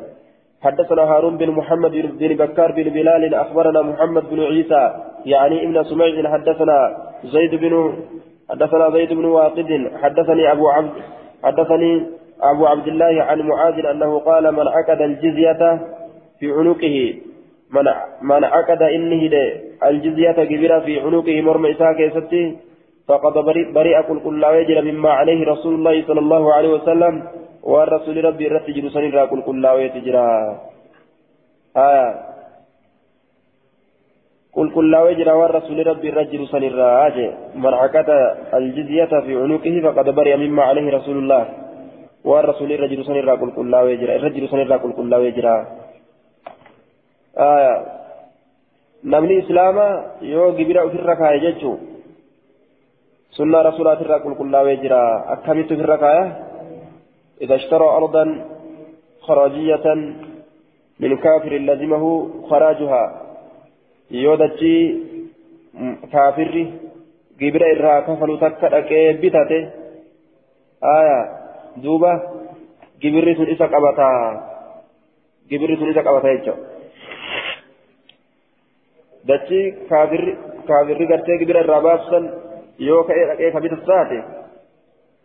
[0.61, 3.35] حدثنا هارون بن محمد بن بكار بن بلال.
[3.35, 4.83] أخبرنا محمد بن عيسى
[5.25, 6.31] يعني ابن سميع.
[6.33, 6.77] حدثنا
[7.23, 7.73] زيد بن
[8.49, 9.91] حدثنا زيد بن واقد.
[10.01, 10.91] حدثني أبو عبد
[11.43, 11.91] حدثني
[12.41, 15.79] أبو عبد الله عن معاذ أنه قال من عقد الجزية
[16.39, 17.13] في عنقه
[17.71, 17.85] من
[18.21, 19.21] من عقد إنه
[19.83, 22.57] الجزية كبيرة في عنقه مرمى إساء كيستي
[23.07, 23.33] فقد
[23.73, 27.23] بريء كل كل ويجر مما عليه رسول الله صلى الله عليه وسلم
[27.63, 30.27] والرسول ربي رتجر سنرى كل كل ويتجرى
[31.77, 32.09] آه
[34.51, 38.09] كل كل ويجر والرسول ربي رجل سنرى آجي من عقد
[38.53, 41.43] الجزية في عنقه فقد بريء مما عليه رسول الله
[42.23, 45.80] والرسول رجل سنرى كل كل ويجر رجل سنرى كل كل ويجرى
[49.03, 49.93] namni islaamaa
[50.33, 51.79] yoo gibira ofirra kaaye jechuun
[53.37, 55.01] sunnaa rasuulaatirraa qulqullaawee jira
[55.35, 56.25] akkamitti ofirra kaaya
[57.41, 58.45] إذا اشترى أرضا
[59.21, 59.85] خراجية
[60.99, 63.03] من كافر لزمه خراجها.
[64.11, 64.77] يودتي
[66.11, 66.55] كافر
[67.39, 69.69] جبر إرها كفلو تكتك بتته
[70.97, 71.19] آية
[71.77, 72.13] دوبة
[73.01, 74.09] جبر سن إسا قبطا.
[75.49, 76.55] جبر سن إسا قبطا يجو.
[79.29, 82.25] Dachii kaafirri gartee gibira irraa baasisan
[82.89, 84.19] yoo ka'ee dhaqee kabitatu taate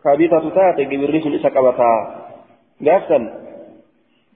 [0.05, 1.99] kabitatu taate gibirri sun isa qabataa
[2.89, 3.29] gaafsan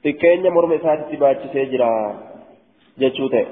[0.05, 1.91] xiqqeenya morma isaatitti baachisee jira
[3.01, 3.49] jechuu ta'e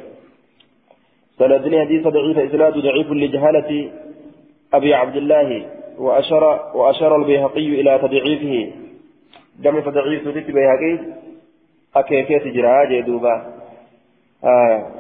[1.39, 3.91] سندني حديث ضعيف إسناد ضعيف لجهالة
[4.75, 5.49] أبي عبد الله
[5.99, 6.45] وأشار
[6.75, 8.55] وأشار البيهقي إلى تضعيفه
[9.59, 10.99] دم تضعيف ست بيهقي
[11.97, 13.35] أكيكيت جراج دوبا
[14.45, 14.98] آه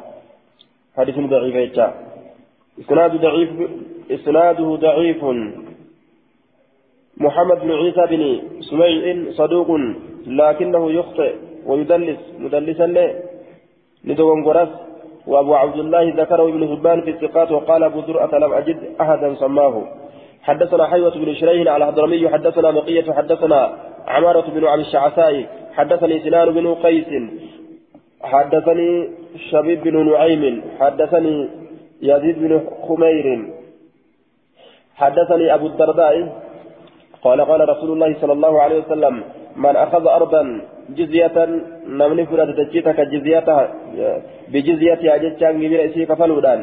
[0.98, 1.94] حديث ضعيف يجا.
[2.80, 3.50] إسناد ضعيف
[4.10, 5.24] إسناده ضعيف.
[7.16, 8.22] محمد بن عيسى بن
[8.60, 9.70] سميع صدوق
[10.26, 11.34] لكنه يخطئ
[11.66, 12.20] ويدلس.
[12.38, 13.08] مدلسا له.
[14.04, 14.68] ندوم قرس
[15.26, 19.74] وأبو عبد الله ذكره ابن حبان في الثقات وقال أبو زرعة لم أجد أحدا سماه.
[20.42, 23.60] حدثنا حيوة بن شريح على الضرمي حدثنا بقية حدثنا
[24.06, 25.46] عمارة بن عبد الشعثاء.
[25.72, 27.10] حدثني سنان بن قيس.
[28.22, 29.08] حدثني
[29.50, 31.48] شبيب بن نعيم حدثني
[32.02, 32.52] يزيد بن
[32.88, 33.26] خمير.
[34.96, 36.14] حدثني أبو الدرداء
[37.22, 39.22] قال قال رسول الله صلى الله عليه وسلم
[39.56, 41.36] من أخذ أرضا جزية
[41.86, 43.74] نمني فرد تجيتك جزيتها
[44.48, 46.60] بجزيتها جتشان جبير إسي كفلودان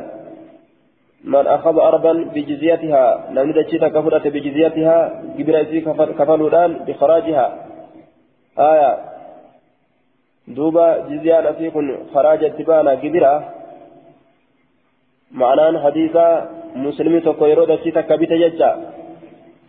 [1.23, 5.81] من أخذ أرضا بجزيتها نمني تجيتك فرد بجزيتها جبير إسي
[6.19, 7.45] كفلودان بخراجها.
[8.59, 9.14] آية.
[10.47, 13.53] دوبا جزيان أسيكن خراج اتبانا جبيرة
[15.31, 16.27] معناه حديثا
[16.75, 18.71] مسلمي تكو يرو تجيتك بيت ججا.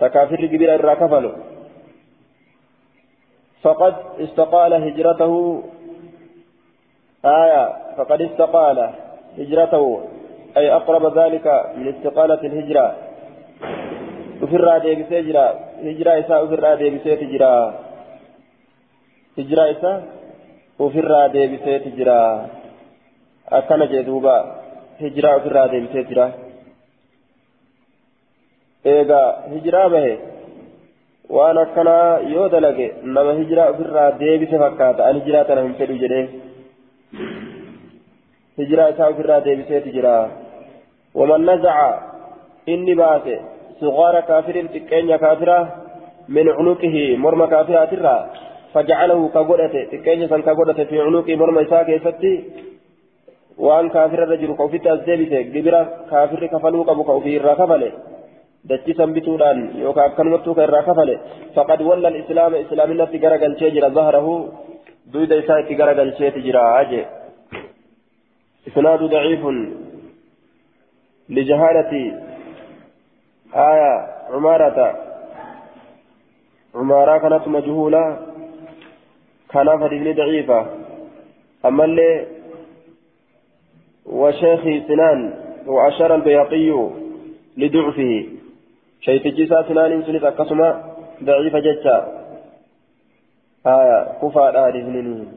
[0.00, 1.32] تكافر جبيرة الراكفلو
[3.62, 5.62] فقد استقال هجرته.
[7.24, 7.64] آية
[7.96, 8.78] فقد استقال
[9.38, 9.84] هجرته.
[10.56, 11.46] أي أقرب ذلك
[11.76, 12.96] من استقالة الهجرة.
[14.42, 15.46] وفر ديبس هجرة
[15.82, 17.74] هجرة إساء وفر ديبس هجرة
[19.38, 20.15] هجرة إساء
[20.78, 22.16] ofirraa deebiseeti jira.
[23.58, 24.34] Akkana jee duuba
[25.00, 26.26] hijiraa ofirraa deebisee jira.
[28.92, 30.12] Eegaa hijiraa bahe
[31.36, 36.24] waan akkanaa yoo dalage nama hijiraa ofirraa deebise fakkaata an hijiraa tana hin fedhu jedhee.
[38.58, 40.14] Hijiraa isaa ofirraa deebiseeti jira.
[41.14, 41.88] Waman nazaca
[42.74, 43.34] inni baase
[43.80, 45.62] sugaara kaafirin xiqqeenya kaafiraa
[46.36, 48.20] min cunuqihi morma kaafiraatirraa
[48.74, 52.44] فجعله كغدته تكين سن كغدته في عنقه مرمى إساء كيفتي
[53.58, 57.38] وأن كافر الرجل كوفيت أزدبته جبرا كافر كفلوك أبو كوفي
[60.06, 61.14] akkanumattuu kan irraa kafale
[61.54, 64.32] faqad walla islaama islaaminatti gara galchee jira zahrahu
[65.12, 67.00] duyda isaa itti gara galcheeti jira aje
[68.66, 69.56] isnaadu daciifun
[71.36, 72.02] lijahaalati
[73.54, 74.78] آية عمارة
[76.74, 78.18] عمارة كانت مجهولة
[79.52, 80.66] كان فدين ضعيفة.
[81.64, 82.26] أما اللي
[84.06, 85.34] وشيخ سنان
[85.66, 86.90] وأشار البياقي
[87.56, 88.26] لضعفه.
[89.00, 90.68] شيتجي ساسنان سنت أكسما
[91.22, 91.96] ضعيف جتا
[93.66, 95.32] آية كفى الآلهنين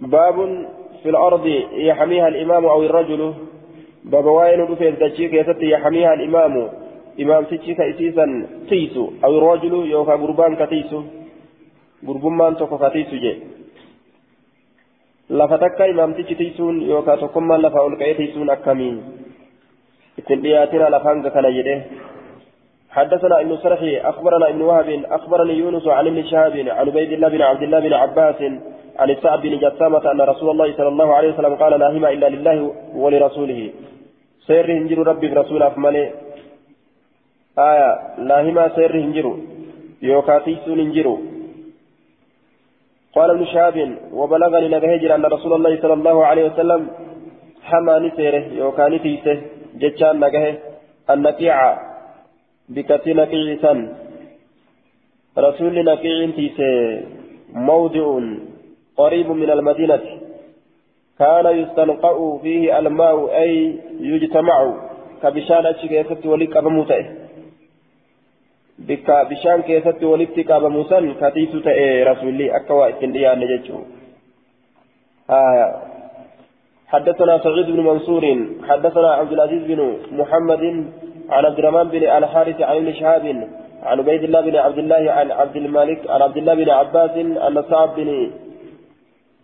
[0.00, 0.66] باب
[1.02, 3.34] في الأرض يحميها الإمام أو الرجل.
[4.04, 6.70] باب واين تجيك يتت يحميها الإمام.
[7.22, 8.26] إمام تجيك إسيسا
[8.68, 11.00] تيسو أو الرجل يوفى قربان كتيسو
[12.06, 13.34] قربان توكو كتيسو جي
[15.28, 18.98] lafa takka imaamtichi tiisuun yookaan tokkummaan lafa ol ka'ee tiisuun akkamiin?
[20.18, 21.82] اتن دياتنا لفانك كان يده
[22.90, 27.42] حدثنا ابن سرحي أخبرنا ابن وهب أخبرني يونس عن ابن شهاب عن عبيد الله بن
[27.42, 28.40] عبد الله بن عباس
[28.98, 32.28] عن السعد بن جسامة أن رسول الله صلى الله عليه وسلم قال لا هما إلا
[32.28, 33.70] لله ولرسوله.
[34.46, 36.04] سير هنجر ربي برسول افمالي
[37.58, 39.36] آية لا هما سير هنجر
[40.02, 41.18] يوكاتيسون هنجر
[43.14, 46.90] قال ابن شهاب وبلغني نبهجر أن رسول الله صلى الله عليه وسلم
[47.62, 49.40] حماني سيره يوكاني تيسه
[49.74, 50.54] جتان نجاه
[51.10, 51.78] النقيع
[52.68, 53.78] بكتي نقيع سن
[55.38, 57.00] رسول نقيع تيسي
[57.54, 58.20] موضع
[58.96, 60.00] قريب من المدينة.
[61.18, 64.74] كان يستنقع فيه الماء أي يجتمع
[65.22, 66.26] كبشان أشكيست
[68.78, 73.78] أبموته بك بشان كيست ولك أبموسا كتيس تأي رسولي أكوا إتنديان نججو
[75.30, 75.82] آه
[76.88, 80.62] حدثنا سعيد بن منصور حدثنا عبد العزيز بن محمد
[81.30, 83.48] عن عبد الرحمن بن الحارث عن ابن شهاب
[83.82, 87.62] عن عبيد الله بن عبد الله عن عبد الملك عن عبد الله بن عباس أن
[87.70, 88.30] صعب بن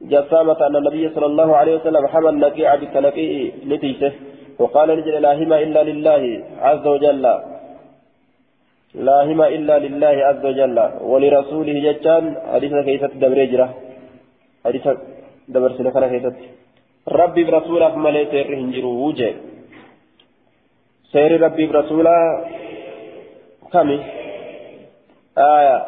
[0.02, 4.12] جسامة أن النبي صلى الله عليه وسلم حمل نقيع بالتنقيع نتيسه
[4.58, 7.53] وقال نجل لا هما إلا لله عز وجل
[8.94, 10.78] لا هما إلا لله عز وجل.
[11.10, 12.24] ولرسوله جتان.
[12.54, 13.68] حديث كيست دبريجرة
[14.64, 14.86] حديث
[15.48, 16.36] دبر سنة كيست
[17.08, 19.34] ربي برسوله مالي سير هنجرو وجه.
[21.12, 22.14] سير ربي برسوله
[23.72, 23.98] كمي
[25.38, 25.78] آية.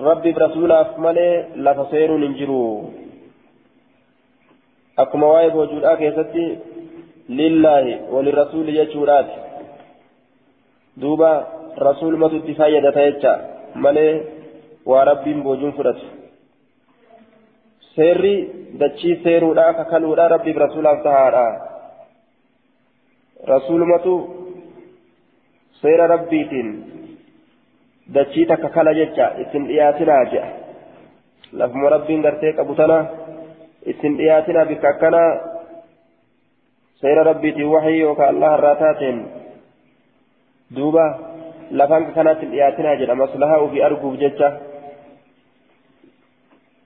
[0.00, 2.62] ربي برسوله مالي لف سير هنجرو
[4.98, 6.58] أكما وايب وجود آكي
[7.28, 8.68] لله وللرسول
[10.96, 11.46] يجورات دوبا
[11.78, 13.32] رسول ما تتفايا دتايتشا
[13.74, 14.20] مالي
[14.86, 16.00] وربي بوجون فرات
[17.96, 18.36] seerri
[18.80, 21.46] dachii seeruudha kakaluudha rabbiif rasuulaaf tahaadha
[23.48, 24.14] rasuulumatu
[25.82, 26.70] seera rabbiitiin
[28.14, 30.50] dachii takka kala jecha ittiin dhiyaatinaa jedha
[31.52, 32.98] lafuma rabbiin gartee qabu tana
[33.86, 35.30] ittiin dhiyaatinaa bikka akkanaa
[40.74, 41.18] سير ربي توحي وكا الله الراتات دوبا
[41.70, 44.58] لفان كانت الإياتنا جل مصلحة في أرجو ججة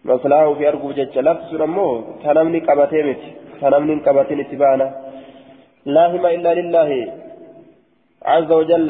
[0.05, 3.17] مصلحة في أرجو ججة لفظ نمو تنمني قبتين
[3.61, 4.95] تنمني قبتين اتبانا
[5.87, 7.13] لا هم إلا لله
[8.23, 8.87] عز وجل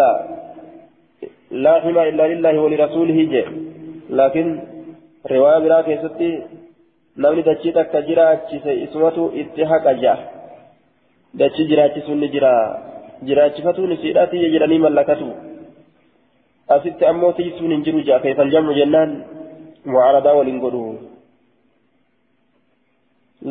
[1.51, 3.44] لا هم إلا لله ولرسوله جي
[4.11, 4.47] لكن
[5.30, 6.57] رواية برا كيستي
[7.16, 10.18] namni dachii takka jiraachise isumatu itti haqa ja'a.
[11.34, 12.53] Dachii jiraachisuun ni jira
[13.29, 15.29] jiraachifatuun isiidhaa tiyya jedhanii mallakatu
[16.77, 19.12] asitti ammoo tiisuun hin jiru ja'a keefal jammu jennaan
[19.85, 20.83] mucaaradaa waliin godhu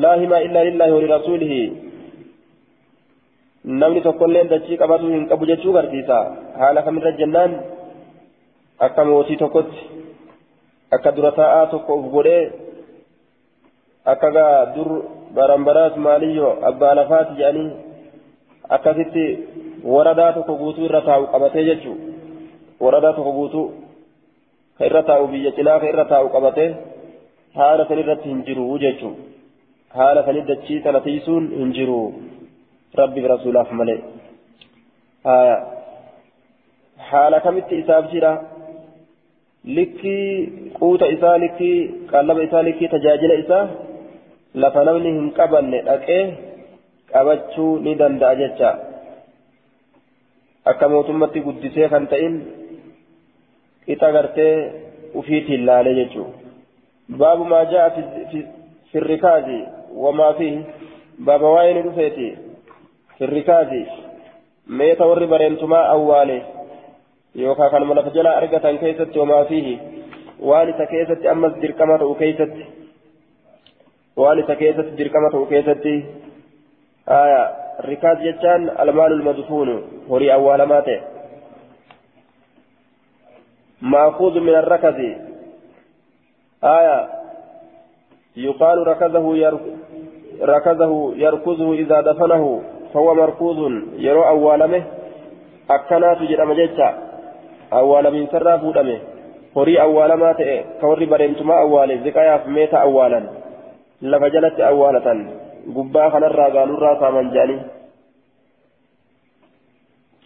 [0.04, 1.62] laa himaa illaa lillaahi walirasuulihi
[3.82, 6.18] namni tokkolleen dachii qabatuu hin qabu jechuu garsiisa
[6.62, 7.56] haala kamirra jennaan
[8.88, 9.80] akka mootii tokkotti
[10.98, 12.44] akka dura taa'aa tokko uf godhee
[14.14, 14.90] akka gaa dur
[15.40, 17.70] baranbaraas maaliyyo abbaa lafaati jedhanii
[18.78, 19.26] akkasitti
[19.94, 21.96] waradaa tokko guutuu irra taa'u qabatee jechuu
[22.86, 23.68] waradaa tokko guutuu
[24.78, 26.70] ka irra taa'u biyya cinaa ka irra taa'u qabatee
[27.60, 29.14] haala san irratti hin jiru jechuu
[29.98, 32.00] haala sanit dachii sana tiisuun hin jiru
[33.02, 34.00] rabbiif rasuulaaf malee
[37.12, 38.32] haala kamitti isaaf jira
[39.78, 40.28] likkii
[40.80, 41.78] quuta isaa likkii
[42.12, 43.64] qallaba isaa likkii tajaajila isaa
[44.64, 46.22] lafa namni hin qabanne dhaqee
[47.14, 48.70] qabachuu ni danda'a jecha
[50.66, 52.36] akka mootummatti guddisee kan ta'in
[53.86, 54.56] qixa gartee
[55.22, 56.28] ufiitiin laalee jechuu
[57.20, 57.90] baabu maa ja'a
[58.92, 59.60] fi rikaazi
[60.04, 60.50] wamaa fi
[61.26, 62.28] baaba waa'ee ni dhufeeti
[63.18, 63.82] fi rikaazi
[64.80, 66.38] meeta warri bareentumaa awwaale
[67.36, 69.76] yookaan kanuma lafa jalaa argatan keessatti wamaa fiihi
[70.50, 72.66] waan isa keessatti ammas dirqama ta'u keessatti
[74.18, 75.94] waan isa keessatti dirqama ta'u keessatti
[77.08, 79.76] aya rikaaz jechaan almaalul madfuunu
[80.10, 81.04] horii awwaalamaa ta'e
[83.82, 85.18] maakuuzu min arrakazi
[86.62, 87.08] aya
[88.36, 89.36] yuqaalu rakazahu
[90.42, 94.84] rakazahu yarkuzuhu idaa dafanahu fahuwa markuuzun yeroo awwaalame
[95.68, 96.94] akkanaatu jedhama jecha
[97.72, 99.02] awwaalamiinsarraa fuudhame
[99.56, 103.30] horii awwaalamaa ta'e ka warri bareentumaa awwaale ziqayaaf meeta awwaalan
[104.02, 105.28] lafa jalatti awwaalatan
[105.74, 107.64] gubbaa kanarraa gaalurraa saaman jedhanii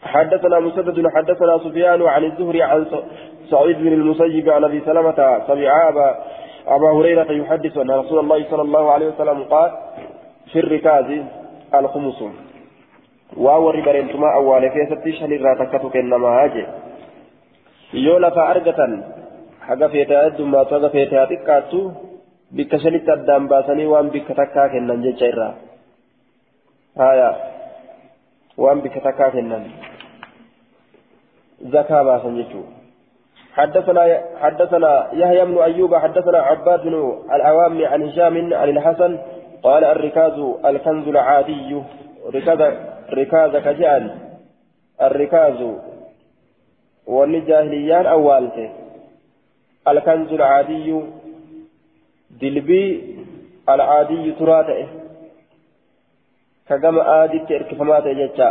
[0.04, 2.86] حدثنا مسدد حدثنا سفيان عن الزهري عن
[3.52, 6.08] سعيد بن المسيب عن أبي سلمة سمع ابا
[6.68, 9.72] أبا هريرة يحدث أن رسول الله صلى الله عليه وسلم قال
[10.52, 11.10] في الركاز
[11.76, 12.20] الخمس.
[13.38, 16.66] واو ربرنتما اول كيستي شنيرا تكتك انما هاجي.
[17.94, 19.04] lafa argatan
[19.68, 22.09] haga feetaa heddummaa haga feetaa xiqqaattu
[22.56, 25.54] bikka shanitti addaan baasanii waan bikka takkaa kennan jecha irraa
[26.98, 27.30] haya
[28.58, 29.72] waan bikka takkaa kennan
[31.78, 32.68] zakaa baasan jechuu
[33.60, 34.04] حدثنا
[34.40, 36.96] حدثنا يحيى بن ايوب حدثنا عباد بن
[37.36, 39.12] العوام عن هشام عن الحسن
[39.64, 41.82] قال الركاز الكنز العادي
[42.36, 42.62] ركاز
[43.14, 44.04] ركاز كجان
[45.02, 45.60] الركاز
[47.48, 48.72] jaahiliyyaan awwaalte
[49.86, 51.19] alkanzu alcaadiyyu
[52.42, 52.90] dilbii
[53.68, 54.86] alcaadiyyu turaa ta'e.
[56.68, 58.50] Ka gama aaditti erkifamaa ta'e jecha.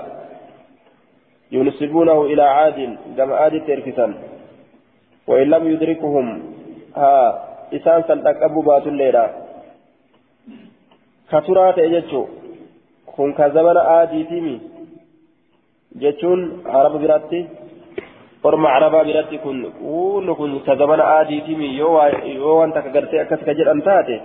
[1.52, 4.06] ينسبونه إلى عاد كما عاد تركسا
[5.26, 6.26] وإن لم يدركهم
[6.96, 7.16] ها
[7.76, 9.24] إسان سلتقبوا بات الليلة
[11.30, 12.22] كترات يجتشو
[13.16, 14.56] كن كزمن عادي تيمي
[16.02, 17.40] جتشون عرب براتي
[20.66, 21.92] ka zamana aadiitimi yoo
[22.58, 24.16] waan takka gartee akkas ka jedhan taate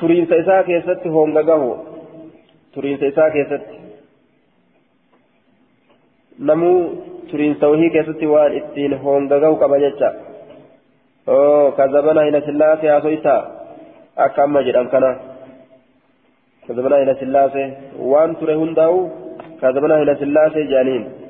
[0.00, 1.70] turiinsa isaa keessatti honga gahu
[2.74, 3.76] turiinsa isaa keessatti
[6.38, 6.78] namuu
[7.30, 10.12] turiinsa wahii keessatti waan ittiin honga gahu qaba jecha
[11.36, 13.40] oo ka zamana hila sillaasee haasoytaa
[14.26, 15.10] akka amma jedhan kana
[16.66, 17.66] ka zamana hila sillaasee
[18.12, 18.98] waan ture hundaa'u
[19.60, 21.21] ka zamana hila sillaasee jedhaniin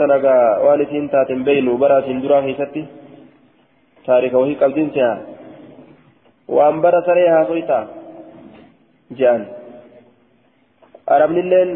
[0.00, 2.82] tanagaa waan isiin taaten beeynu bara isin duraa keessatti
[4.06, 5.14] taarika wahii qabdiin seha
[6.56, 7.84] waan bara saree haasoytaa
[9.18, 9.46] jedhan
[11.16, 11.70] arabnilleen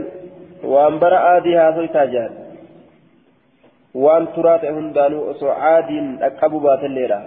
[0.74, 2.34] waan bara aadii haasoytaa jedhan
[4.04, 7.18] waan turaa ta'e hundaanuu osoo aadiin dhaqqabu baatelleedha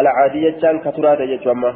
[0.00, 1.72] alcaadii jechaan ka turaa ta'e jechuu amma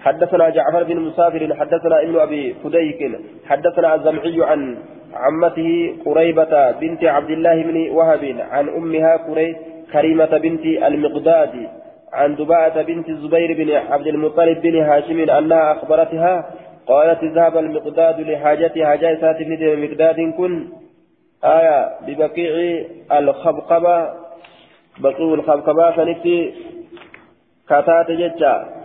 [0.00, 4.78] حدثنا جعفر بن مسافر حدثنا ابن أبي فديك حدثنا الزمعي عن
[5.14, 9.56] عمته قريبة بنت عبد الله بن وهب عن أمها قري
[9.92, 11.68] كريمة بنت المقداد
[12.12, 16.50] عن دباعة بنت الزبير بن عبد المطلب بن هاشم أنها أخبرتها
[16.86, 20.68] قالت ذهب المقداد لحاجتها جاء بن مقداد كن
[21.44, 24.10] آية ببقيع الخبقبة
[24.98, 26.54] بقيع الخبقبة فنكتي
[27.66, 28.79] كتات ججا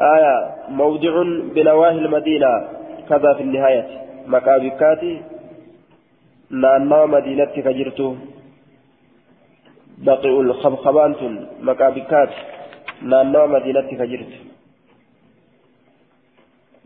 [0.00, 1.22] آية موضع
[1.54, 2.68] بنواهي المدينة
[3.08, 3.86] كذا في النهاية.
[4.26, 5.22] مكابكاتي
[6.50, 8.14] نانا مدينة كجرتو.
[9.98, 11.12] بقيع الخبقبان
[11.62, 12.30] مكابكات
[13.02, 14.48] نانا مدينة كجرتو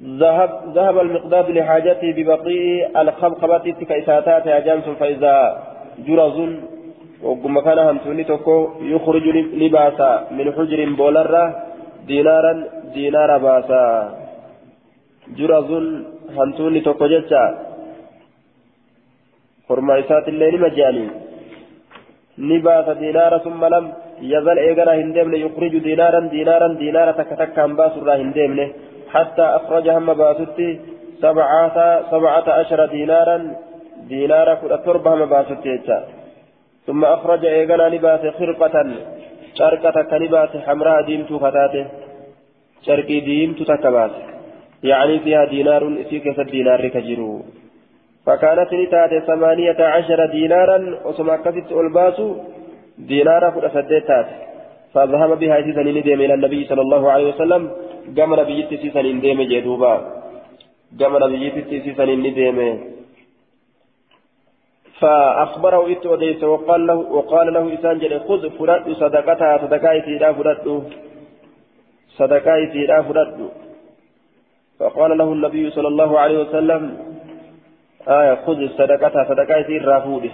[0.03, 5.63] ذهب ذهب المقداد لحاجته ببقيء الخبخبة كإساتات أجانس فإذا
[5.99, 6.39] جرز
[7.23, 9.27] وقم كان همسوني تكو يخرج
[9.63, 11.45] لباسا من حجر بولرة
[12.07, 12.53] دينارا
[12.95, 13.83] دينار باسا
[15.39, 15.71] جرز
[16.37, 17.43] همسوني تكو جتا
[19.69, 19.95] خرما
[20.29, 21.07] الليل مجاني
[22.49, 23.85] نباس دينارا ثم لم
[24.33, 28.59] يزل إيغانا هندمن يخرج دينارا دينارا دينارا تك تك باس هندمن
[29.15, 30.69] حتى أخرج هم باستي
[31.25, 31.77] سبعة
[32.13, 33.39] سبعة عشر دينارا
[34.13, 35.75] دينارا كل تربة هم باستي
[36.87, 38.77] ثم أخرج إيغانا لباس خرقة
[39.59, 41.85] شركة كلباس حمراء ديمتو فتاته
[42.87, 44.11] شركي ديمتو تكباس
[44.91, 47.33] يعني فيها دينار إسيك دينار كجرو
[48.27, 52.29] فكانت نتاتي ثمانية عشر دينارا وسما كفت ألباسو
[52.99, 54.29] دينارا كل سديتات
[54.95, 57.63] فذهب بها إسيسا إلى النبي صلى الله عليه وسلم
[58.37, 59.93] nabiyyitti siisaniin deeme jee duuba.
[60.99, 62.92] Gama nabiyyitti siisaniin ni deeme.
[65.01, 70.67] فأخبره إت وديس وقال له وقال له إسان جل خذ فرد صدقتها صدقاء سيدا فرد.
[72.19, 73.51] صدقاء سيدا فرد.
[74.79, 76.83] فقال له النبي صلى الله عليه وسلم
[78.09, 80.31] آية خذ صدقتها صدقاء سيد رافودي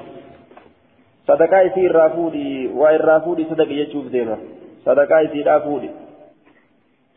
[1.28, 4.38] صدقاء سيد رافودي وإن رافودي صدق يجوب ديما
[4.84, 5.90] صدقاء سيد رافودي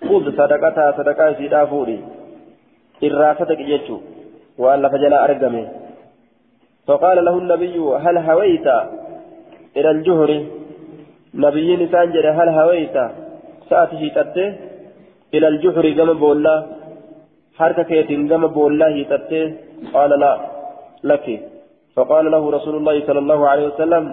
[0.09, 1.99] خذ صدقتها صدقة في دافوري
[3.03, 3.99] إرا صدق يجو
[4.57, 5.80] وأن فجل أرقمه
[6.91, 8.67] فقال له النبي هل هويت
[9.77, 10.29] إلى الجهر؟
[11.45, 12.95] نبي نسان هل هويت؟
[13.69, 14.47] سأته تته
[15.35, 16.55] إلى الجهر كما بولا
[17.57, 19.43] حركة كيتين كما بولا تته
[19.95, 20.33] قال لا
[21.09, 21.25] لك.
[21.95, 24.03] فقال له رسول الله صلى الله عليه وسلم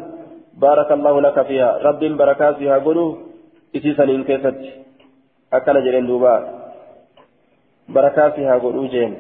[0.64, 1.70] بارك الله لك فيها.
[1.86, 3.10] رب بركات فيها قلوا
[3.76, 4.58] إتيسا إن كيفت.
[5.52, 6.34] أكل جرين دوبا.
[7.88, 9.12] بركات فيها قلوجين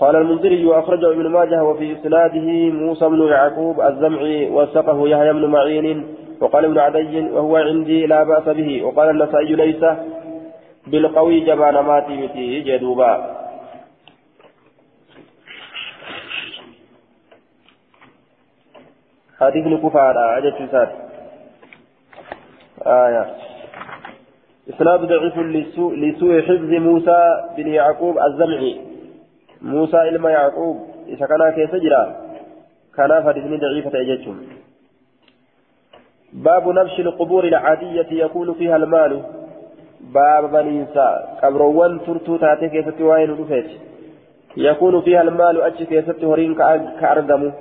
[0.00, 6.16] قال المنذري وأخرجه ابن ماجه وفي إسناده موسى بن يعقوب الزمعي وثقه يحيى بن معين
[6.40, 8.82] وقال ابن عدي وهو عندي لا بأس به.
[8.82, 9.84] وقال النسائي ليس
[10.86, 13.34] بالقوي جبان ماتي متي جدوبا
[19.40, 20.88] حديث كفار أجل
[22.86, 23.36] آية.
[24.70, 28.83] إسناد ضعيف لسوء حفظ موسى بن يعقوب الزمعي.
[29.62, 30.76] موسى إلما يعقوب
[31.08, 32.16] إذا كان كيف جرى
[32.96, 34.46] كان فدفن ضعيفة أجتهم
[36.32, 39.22] باب نبش القبور العادية يكون فيها المال
[40.00, 43.70] باب بنيسا قبروان ترتو تاتي كيف توين رفيت
[44.56, 46.54] يكون فيها المال أجي كيف تهرين
[47.00, 47.52] كأرقم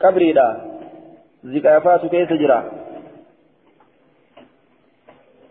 [0.00, 0.56] قبري لا
[1.44, 2.86] زكافات جرى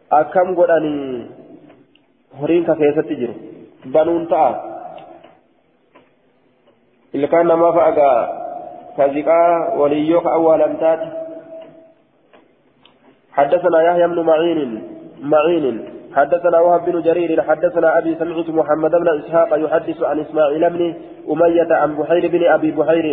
[0.09, 1.27] akkam godhanii
[2.39, 3.33] horiin ka keessatti jiru?
[3.93, 4.74] Banuun ta'a.
[7.17, 8.21] Ilkaan namaa fa'a gaa
[8.97, 11.09] ka ziqaa waliyyoo ka awwaalamtaati
[13.35, 14.83] حدثنا يحيى بن معين
[15.19, 15.65] معين.
[16.15, 17.41] حدثنا وهب بن جرير.
[17.41, 20.81] حدثنا أبي سمعت محمد بن إسحاق يحدث عن إسماعيل بن
[21.31, 23.07] أمية عن بحير بن أبي بحير.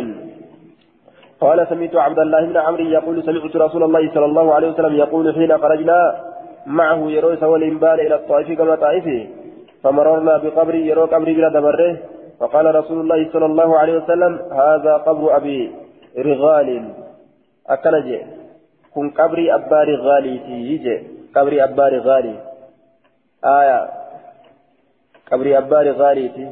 [1.42, 5.34] قال سمعت عبد الله بن عمرو يقول سمعت رسول الله صلى الله عليه وسلم يقول
[5.34, 5.98] حين خرجنا
[6.66, 9.18] معه يروي سوال بال إلى الطائف كما طائفه.
[9.82, 11.90] فمررنا بقبر يروي قبر بلا دبره.
[12.40, 15.72] فقال رسول الله صلى الله عليه وسلم هذا قبر أبي
[16.18, 16.68] رغال.
[17.68, 18.08] أكنج
[18.94, 20.98] كن قبر أبا رغالي
[21.34, 22.34] قبر أبا رغالي.
[23.44, 23.88] آية
[25.32, 26.50] قبر أبا رغالي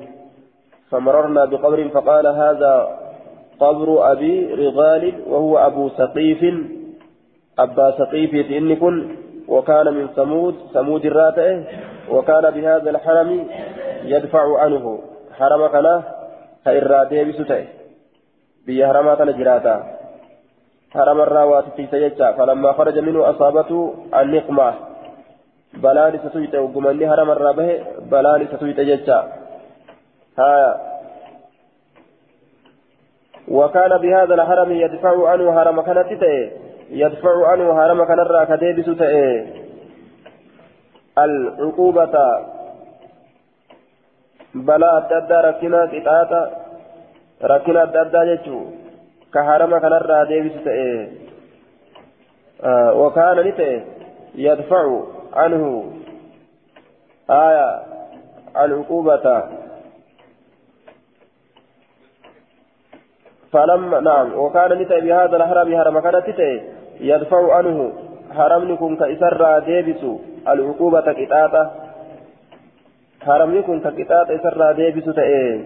[0.91, 2.99] فمررنا بقبر فقال هذا
[3.61, 6.55] قبر أبي رغال وهو أبو سقيف.
[7.59, 8.33] أبا سقيف
[8.81, 9.17] كن
[9.49, 11.61] وكان من ثمود ثمود الراتئ
[12.11, 13.47] وكان بهذا الحرم
[14.05, 14.99] يدفع عنه.
[15.39, 16.03] حرم كان
[16.65, 17.65] كإرادة بسته
[18.67, 19.77] بي حرمات الجراتا
[20.95, 24.75] حرم الراوات في سيجا فلما خرج منه أصابته النقمة
[25.75, 27.69] بلاني ستويت وقمني حرم الرابه
[28.11, 29.19] بلاني ستويت ججا
[30.39, 30.81] ها
[33.49, 36.51] وكان بهذا الحرم يدفع عنه حرم كانت تتئ
[36.91, 39.47] يدفع عنه هرم كنرى كديبس تأي
[41.19, 42.15] العقوبة
[44.55, 46.51] بلا أدى ركنا قطعة
[47.43, 48.61] ركنا أدى جتشو
[49.35, 51.09] كهرم كنرى ديبس تأي
[52.65, 53.83] آه وكان نتأي
[54.35, 55.03] يدفع
[55.33, 55.93] عنه
[57.31, 57.83] آية
[58.57, 59.43] العقوبة
[63.53, 66.63] فلما نعم وكان نتأي بهذا الحرم هرم كانت تتأي
[67.01, 67.93] يدفع عنه
[68.37, 70.03] حرمني كن كإسر ديبس
[70.49, 71.90] العقوبة كتاتا
[73.27, 75.65] حرمني كن كتاتا إسر ديبس تأي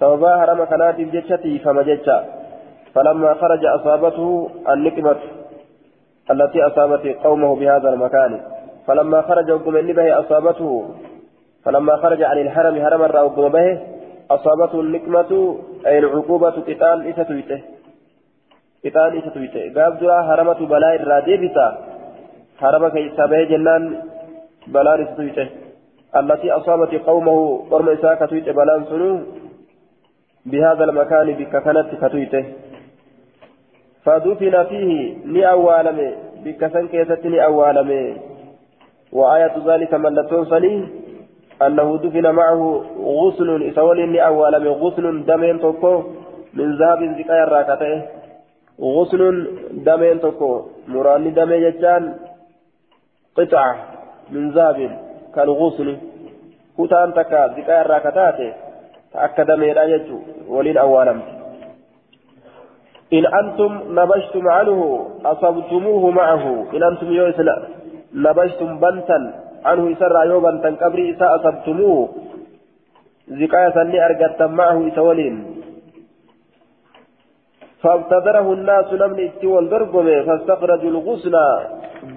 [0.00, 2.16] سببا حرم كانت بجتشتي فما جتشا
[2.94, 5.16] فلما خرج أصابته النقمة
[6.30, 8.40] التي أصابت قومه بهذا المكان
[8.86, 10.88] فلما خرج وقم به أصابته
[11.64, 13.78] فلما خرج عن الحرم حرم الرا به
[14.30, 17.60] أصابته النقمة أي العقوبة قتال إستويته
[18.84, 21.68] قتال إستويته قاب دعا حرمة بلاء الرادي بتا
[22.60, 23.82] حرم كيسا به جنان
[24.66, 25.48] بلاء إستويته
[26.16, 27.38] التي أصابت قومه
[27.70, 29.20] ورم إساء كتويته بلاء سنو
[30.46, 32.44] بهذا المكان بك كانت كتويته
[34.04, 36.14] فدفن فيه ني أوالمي
[36.44, 38.16] بك سنكيست ني أوالمي
[39.12, 40.88] وآية ذلك من لتوصلي
[41.66, 46.02] أنه دفن معه غسل إسول من غسل دمين توكو
[46.54, 48.02] من ذهب زكايا راكته
[48.80, 49.22] غسل
[49.86, 50.50] دمين توكو
[50.88, 52.02] مراني دمي جتان
[53.36, 53.76] قطعة
[54.30, 55.09] من ذهب.
[55.34, 55.88] كالغسل
[56.78, 58.52] كتان تكا زكايا راكتاته
[59.12, 61.14] تأكد من يجو ولين أولا
[63.12, 64.78] إن أنتم نبشتم عنه
[65.24, 66.44] أصبتموه معه
[66.74, 67.56] إن أنتم يوسنا
[68.14, 69.18] نبشتم بنتا
[69.64, 72.08] عنه يسرى يوبا تنكبري إساء أصبتموه
[73.28, 75.34] زكاية سني أرقدت معه إسولين
[77.82, 81.34] فابتدره الناس نمني اتوال درقم فاستخرجوا الغسل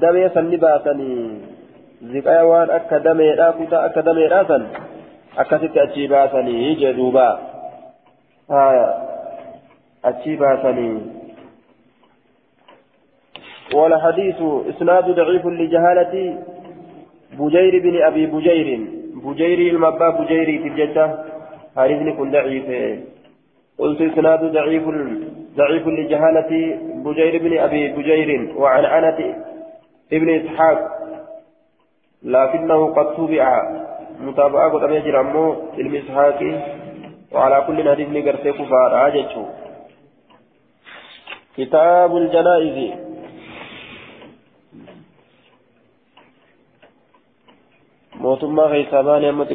[0.01, 1.13] دمي سني باسني
[2.03, 4.67] وان أكا دمي راكتا أكا دمي راسا
[5.37, 7.39] أكا ست أتشي باسني جدوبا
[8.51, 8.87] آية
[10.05, 11.01] أتشي باسني
[13.73, 14.35] والحديث
[14.69, 16.37] إسناد ضعيف لجهالة
[17.39, 18.87] بجير بن أبي بجير
[19.25, 21.25] بجير المبا بجير تجتا
[21.75, 22.99] حارثني كن ضعيف
[23.77, 24.83] قلت إسناد ضعيف
[25.57, 26.51] ضعيف لجهالة
[27.05, 29.19] بجير بن أبي بجير وعن عنة
[30.13, 31.02] ابن إسحاق
[32.23, 33.61] لكنه قد تبع
[34.19, 36.39] متابعة قد أميجر أمو علم إسحاق.
[37.33, 39.45] وعلى كل حديث نقرتك فارعاجته
[41.57, 42.77] كتاب الجنائز.
[48.23, 49.45] mootummaa keessaa baanee amma